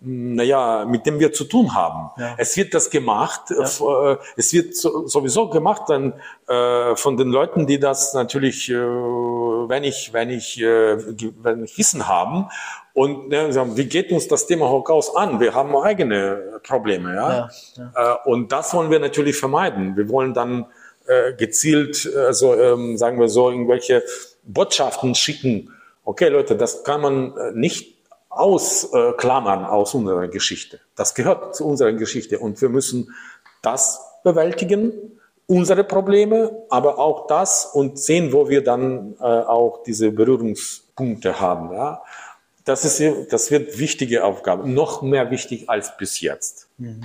[0.00, 2.10] naja, mit dem wir zu tun haben.
[2.18, 2.34] Ja.
[2.38, 4.18] Es wird das gemacht, ja.
[4.36, 6.14] es wird so, sowieso gemacht dann
[6.48, 10.96] von den Leuten, die das natürlich, äh, wenn ich, wenn ich, äh,
[11.42, 12.48] wenn ich Wissen haben
[12.94, 15.40] und ne, sagen, wie geht uns das Thema Holocaust an?
[15.40, 17.30] Wir haben eigene Probleme, ja.
[17.30, 18.12] ja, ja.
[18.12, 19.96] Äh, und das wollen wir natürlich vermeiden.
[19.96, 20.66] Wir wollen dann
[21.06, 24.04] äh, gezielt, also sagen wir so, irgendwelche
[24.44, 25.72] Botschaften schicken.
[26.04, 27.96] Okay, Leute, das kann man äh, nicht
[28.28, 30.78] ausklammern aus unserer Geschichte.
[30.94, 33.12] Das gehört zu unserer Geschichte und wir müssen
[33.62, 35.15] das bewältigen,
[35.46, 41.72] unsere Probleme, aber auch das und sehen, wo wir dann äh, auch diese Berührungspunkte haben.
[41.72, 42.02] Ja?
[42.66, 46.68] das, ist, das wird wichtige Aufgabe, noch mehr wichtig als bis jetzt.
[46.76, 47.04] Mhm.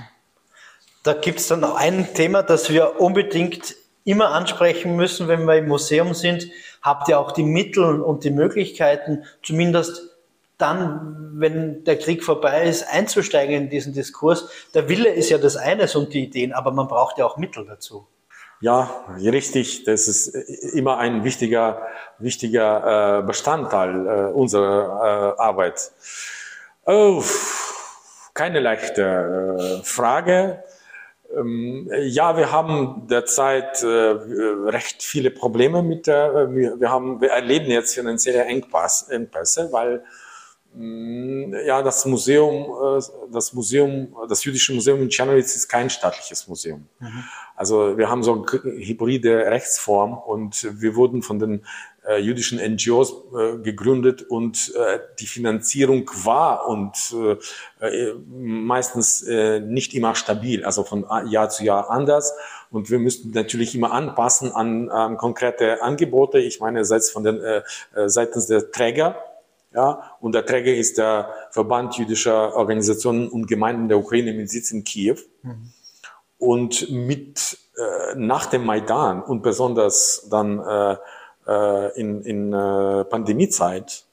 [1.03, 5.67] Da gibt es dann ein Thema, das wir unbedingt immer ansprechen müssen, wenn wir im
[5.67, 6.47] Museum sind.
[6.81, 10.17] Habt ihr auch die Mittel und die Möglichkeiten, zumindest
[10.57, 14.49] dann, wenn der Krieg vorbei ist, einzusteigen in diesen Diskurs?
[14.73, 17.65] Der Wille ist ja das eine und die Ideen, aber man braucht ja auch Mittel
[17.65, 18.07] dazu.
[18.61, 19.85] Ja, richtig.
[19.85, 20.27] Das ist
[20.75, 21.87] immer ein wichtiger,
[22.19, 25.91] wichtiger äh, Bestandteil äh, unserer äh, Arbeit.
[26.85, 27.23] Oh,
[28.35, 30.63] keine leichte äh, Frage.
[31.35, 37.71] Ähm, ja, wir haben derzeit äh, recht viele Probleme mit der, wir, haben, wir erleben
[37.71, 40.03] jetzt finanzielle Engpässe, weil
[40.73, 43.01] ja, das Museum, äh,
[43.31, 46.87] das Museum, das jüdische Museum in Czernowitz ist kein staatliches Museum.
[46.99, 47.23] Mhm.
[47.55, 51.65] Also wir haben so eine hybride Rechtsform und wir wurden von den
[52.07, 54.73] äh, jüdischen NGOs äh, gegründet und
[55.19, 57.15] die Finanzierung war und
[58.27, 62.33] meistens nicht immer stabil, also von Jahr zu Jahr anders.
[62.71, 66.39] Und wir müssten natürlich immer anpassen an, an konkrete Angebote.
[66.39, 67.39] Ich meine, seitens von den
[68.07, 69.30] seitens der Träger
[69.73, 74.71] Ja, und der Träger ist der Verband jüdischer Organisationen und Gemeinden der Ukraine mit Sitz
[74.71, 75.17] in Kiew.
[75.43, 75.71] Mhm.
[76.37, 80.97] Und mit äh, nach dem Maidan und besonders dann äh,
[81.47, 84.05] äh, in, in äh, Pandemiezeit,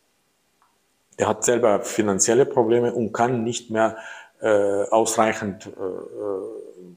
[1.16, 3.96] er hat selber finanzielle Probleme und kann nicht mehr
[4.40, 5.70] äh, ausreichend äh,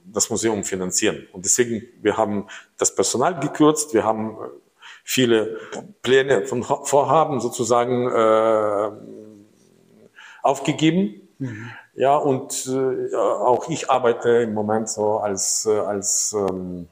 [0.05, 1.27] das Museum finanzieren.
[1.31, 2.47] Und deswegen, wir haben
[2.77, 4.37] das Personal gekürzt, wir haben
[5.03, 5.57] viele
[6.01, 8.91] Pläne von Vorhaben sozusagen äh,
[10.43, 11.27] aufgegeben.
[11.39, 11.71] Mhm.
[11.95, 16.87] Ja, und äh, auch ich arbeite im Moment so als, äh, als ähm,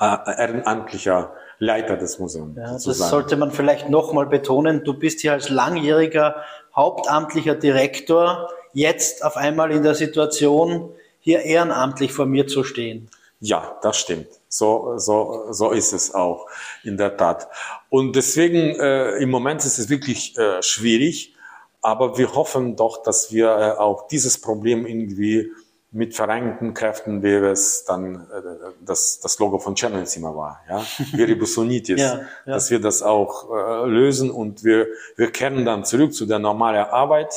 [0.00, 2.56] äh, ehrenamtlicher Leiter des Museums.
[2.56, 4.84] Ja, das sollte man vielleicht nochmal betonen.
[4.84, 6.36] Du bist hier als langjähriger
[6.74, 13.08] hauptamtlicher Direktor jetzt auf einmal in der Situation, hier ehrenamtlich vor mir zu stehen.
[13.40, 14.28] Ja, das stimmt.
[14.48, 16.46] So, so, so ist es auch
[16.82, 17.48] in der Tat.
[17.88, 21.36] Und deswegen äh, im Moment ist es wirklich äh, schwierig,
[21.80, 25.52] aber wir hoffen doch, dass wir äh, auch dieses Problem irgendwie
[25.90, 30.82] mit vereinigten Kräften, wie es dann äh, das, das Logo von Channels immer war, ja,
[31.12, 32.26] Viribusonitis, ja, ja.
[32.44, 36.84] dass wir das auch äh, lösen und wir, wir kehren dann zurück zu der normalen
[36.84, 37.32] Arbeit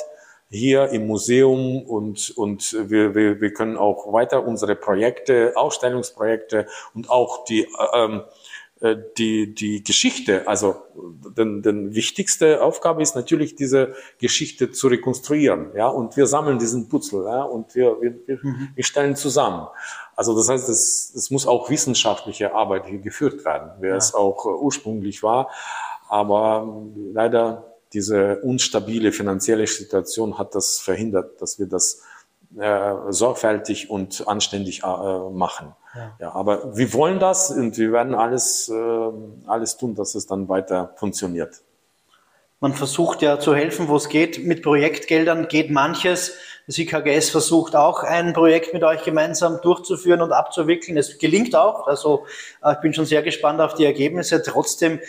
[0.51, 7.09] hier im Museum und, und wir, wir, wir können auch weiter unsere Projekte, Ausstellungsprojekte und
[7.09, 8.23] auch die, ähm,
[8.81, 10.75] äh, die, die Geschichte, also
[11.37, 16.89] denn, denn wichtigste Aufgabe ist natürlich diese Geschichte zu rekonstruieren, ja, und wir sammeln diesen
[16.89, 18.69] Putzel, ja, und wir, wir, wir, mhm.
[18.75, 19.67] wir stellen zusammen.
[20.17, 23.95] Also das heißt, es, es muss auch wissenschaftliche Arbeit hier geführt werden, wie ja.
[23.95, 25.49] es auch äh, ursprünglich war,
[26.09, 26.83] aber
[27.13, 32.01] leider diese unstabile finanzielle Situation hat das verhindert, dass wir das
[32.57, 35.73] äh, sorgfältig und anständig äh, machen.
[35.95, 36.15] Ja.
[36.19, 36.31] ja.
[36.33, 39.11] aber wir wollen das und wir werden alles, äh,
[39.47, 41.61] alles tun, dass es dann weiter funktioniert.
[42.59, 44.45] Man versucht ja zu helfen, wo es geht.
[44.45, 46.33] Mit Projektgeldern geht manches.
[46.67, 50.95] Das IKGS versucht auch ein Projekt mit euch gemeinsam durchzuführen und abzuwickeln.
[50.95, 51.87] Es gelingt auch.
[51.87, 52.25] Also
[52.63, 54.43] äh, ich bin schon sehr gespannt auf die Ergebnisse.
[54.43, 54.99] Trotzdem,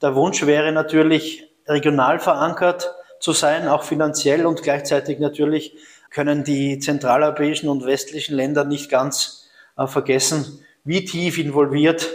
[0.00, 5.76] der Wunsch wäre natürlich, regional verankert zu sein, auch finanziell und gleichzeitig natürlich
[6.10, 12.08] können die zentraleuropäischen und westlichen Länder nicht ganz äh, vergessen, wie tief involviert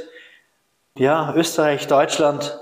[0.98, 2.60] ja, Österreich, Deutschland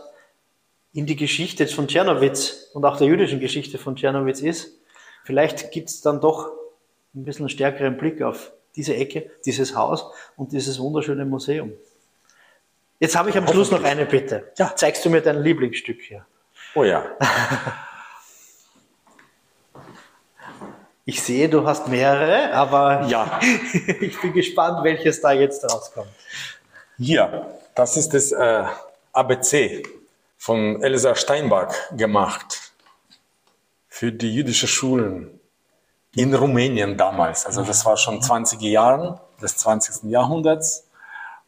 [0.93, 4.79] in die Geschichte von Tschernowitz und auch der jüdischen Geschichte von Tschernowitz ist.
[5.23, 6.51] Vielleicht gibt es dann doch
[7.15, 11.73] ein bisschen einen stärkeren Blick auf diese Ecke, dieses Haus und dieses wunderschöne Museum.
[12.99, 14.51] Jetzt habe ich am Schluss noch eine Bitte.
[14.57, 14.75] Ja.
[14.75, 16.25] Zeigst du mir dein Lieblingsstück hier?
[16.75, 17.05] Oh ja.
[21.05, 23.39] Ich sehe, du hast mehrere, aber ja.
[23.99, 26.09] ich bin gespannt, welches da jetzt rauskommt.
[26.97, 28.63] Hier, das ist das äh,
[29.11, 29.83] ABC
[30.37, 32.73] von Elsa Steinbach gemacht
[33.89, 35.39] für die jüdischen Schulen
[36.15, 37.45] in Rumänien damals.
[37.45, 40.09] Also das war schon 20 Jahre des 20.
[40.09, 40.87] Jahrhunderts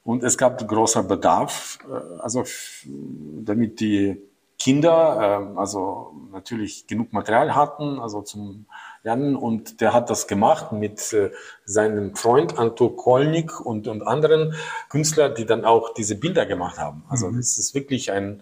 [0.04, 2.44] und es gab großer Bedarf, äh, also
[2.86, 4.22] damit die
[4.66, 8.66] Kinder, äh, also natürlich genug Material hatten, also zum
[9.04, 9.36] Lernen.
[9.36, 11.30] Und der hat das gemacht mit äh,
[11.66, 14.56] seinem Freund Anto Kolnik und, und anderen
[14.90, 17.04] Künstlern, die dann auch diese Bilder gemacht haben.
[17.10, 17.38] Also mhm.
[17.38, 18.42] das ist wirklich ein,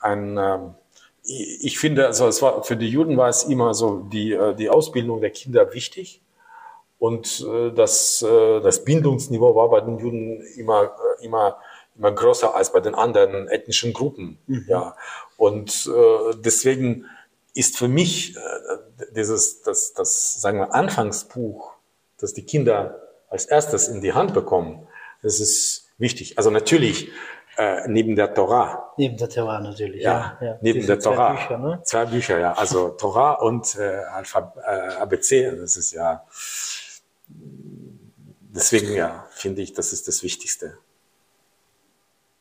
[0.00, 0.58] ein äh,
[1.22, 4.70] ich finde, also es war, für die Juden war es immer so, die, äh, die
[4.70, 6.20] Ausbildung der Kinder wichtig.
[6.98, 11.58] Und äh, das, äh, das Bildungsniveau war bei den Juden immer, immer
[12.00, 14.38] immer größer als bei den anderen ethnischen Gruppen.
[14.46, 14.64] Mhm.
[14.68, 14.96] Ja.
[15.36, 17.04] Und äh, deswegen
[17.54, 18.40] ist für mich äh,
[19.14, 21.74] dieses, das, das, sagen wir, Anfangsbuch,
[22.18, 24.86] das die Kinder als erstes in die Hand bekommen,
[25.22, 26.38] das ist wichtig.
[26.38, 27.10] Also natürlich
[27.58, 28.94] äh, neben der Torah.
[28.96, 30.02] Neben der Torah natürlich.
[30.02, 30.46] Ja, ja.
[30.46, 30.58] ja.
[30.62, 31.34] neben der Torah.
[31.36, 31.80] Zwei Bücher, ne?
[31.84, 32.52] zwei Bücher, ja.
[32.54, 36.24] Also Torah und äh, Alphab äh, ABC, das ist ja.
[38.52, 40.78] Deswegen ja, finde ich, das ist das Wichtigste.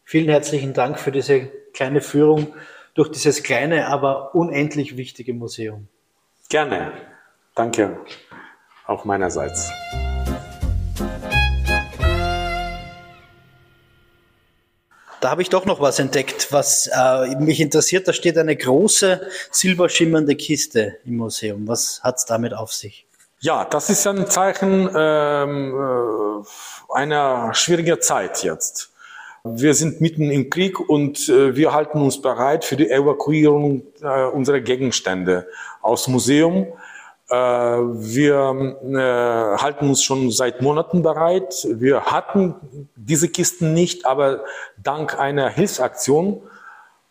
[0.10, 2.56] Vielen herzlichen Dank für diese kleine Führung
[2.96, 5.88] durch dieses kleine, aber unendlich wichtige Museum.
[6.50, 6.94] Gerne.
[7.54, 7.96] Danke.
[8.88, 9.70] Auch meinerseits.
[15.22, 18.08] Da habe ich doch noch was entdeckt, was äh, mich interessiert.
[18.08, 21.68] Da steht eine große silberschimmernde Kiste im Museum.
[21.68, 23.06] Was hat es damit auf sich?
[23.42, 28.90] Ja, das ist ein Zeichen ähm, äh, einer schwierigen Zeit jetzt.
[29.44, 34.26] Wir sind mitten im Krieg und äh, wir halten uns bereit für die Evakuierung äh,
[34.26, 35.48] unserer Gegenstände
[35.82, 36.68] aus Museum.
[37.30, 38.76] Äh, wir
[39.62, 41.66] halten uns schon seit Monaten bereit.
[41.70, 42.56] Wir hatten
[42.98, 44.44] diese Kisten nicht, aber
[44.82, 46.42] dank einer Hilfsaktion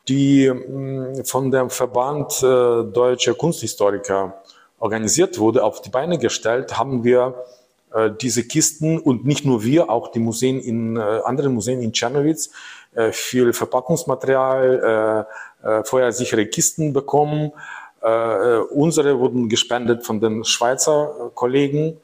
[0.09, 4.43] die mh, von dem Verband Deutscher Kunsthistoriker
[4.79, 7.35] organisiert wurde, auf die Beine gestellt, haben wir
[8.21, 12.51] diese Kisten und nicht nur wir, auch die Museen in äh, anderen Museen in Czernowitz
[12.95, 15.27] äh, viel Verpackungsmaterial,
[15.63, 17.53] äh, äh, feuersichere Kisten bekommen.
[18.03, 22.01] Äh, unsere wurden gespendet von den Schweizer Kollegen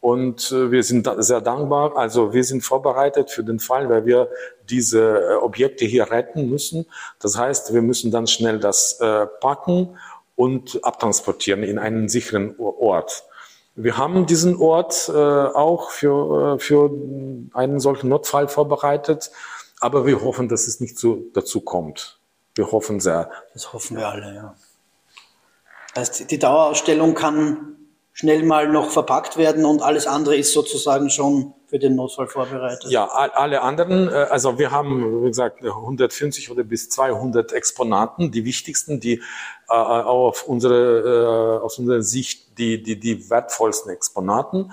[0.00, 1.96] und wir sind sehr dankbar.
[1.96, 4.28] Also wir sind vorbereitet für den Fall, weil wir
[4.68, 6.84] diese Objekte hier retten müssen.
[7.20, 8.98] Das heißt, wir müssen dann schnell das
[9.40, 9.96] packen
[10.36, 13.24] und abtransportieren in einen sicheren Ort.
[13.76, 16.90] Wir haben diesen Ort äh, auch für, äh, für
[17.54, 19.32] einen solchen Notfall vorbereitet,
[19.80, 22.20] aber wir hoffen, dass es nicht so dazu kommt.
[22.54, 23.30] Wir hoffen sehr.
[23.52, 24.54] Das hoffen wir alle, ja.
[25.96, 27.83] heißt, die Dauerausstellung kann
[28.14, 32.88] schnell mal noch verpackt werden und alles andere ist sozusagen schon für den Notfall vorbereitet.
[32.90, 38.44] Ja, alle anderen, äh, also wir haben, wie gesagt, 150 oder bis 200 Exponaten, die
[38.44, 39.20] wichtigsten, die
[39.68, 44.72] äh, auf unsere, äh, aus unserer Sicht die, die, die wertvollsten Exponaten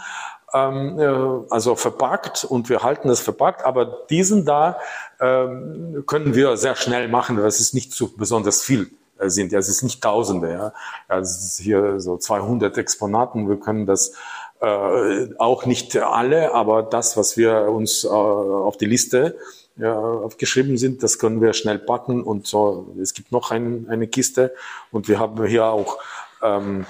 [0.53, 4.77] ähm, äh, also verpackt und wir halten es verpackt, aber diesen da
[5.19, 8.91] ähm, können wir sehr schnell machen, es ist nicht so besonders viel
[9.29, 9.51] sind.
[9.51, 10.73] Ja, es ist nicht Tausende, ja.
[11.09, 13.49] ja es ist hier so 200 Exponaten.
[13.49, 14.13] Wir können das
[14.61, 19.37] äh, auch nicht alle, aber das, was wir uns äh, auf die Liste
[19.77, 22.93] ja, aufgeschrieben sind, das können wir schnell packen und so.
[23.01, 24.53] Es gibt noch ein, eine Kiste
[24.91, 25.97] und wir haben hier auch
[26.43, 26.85] ähm,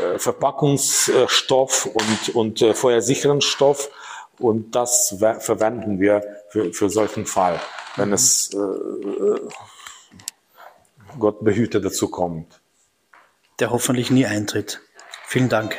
[0.00, 3.90] äh, Verpackungsstoff und, und äh, feuersicheren Stoff
[4.38, 7.60] und das verwenden wir für, für solchen Fall,
[7.96, 8.14] wenn mhm.
[8.14, 8.58] es äh,
[11.18, 12.60] Gott behüte dazu kommt.
[13.60, 14.80] Der hoffentlich nie eintritt.
[15.26, 15.78] Vielen Dank.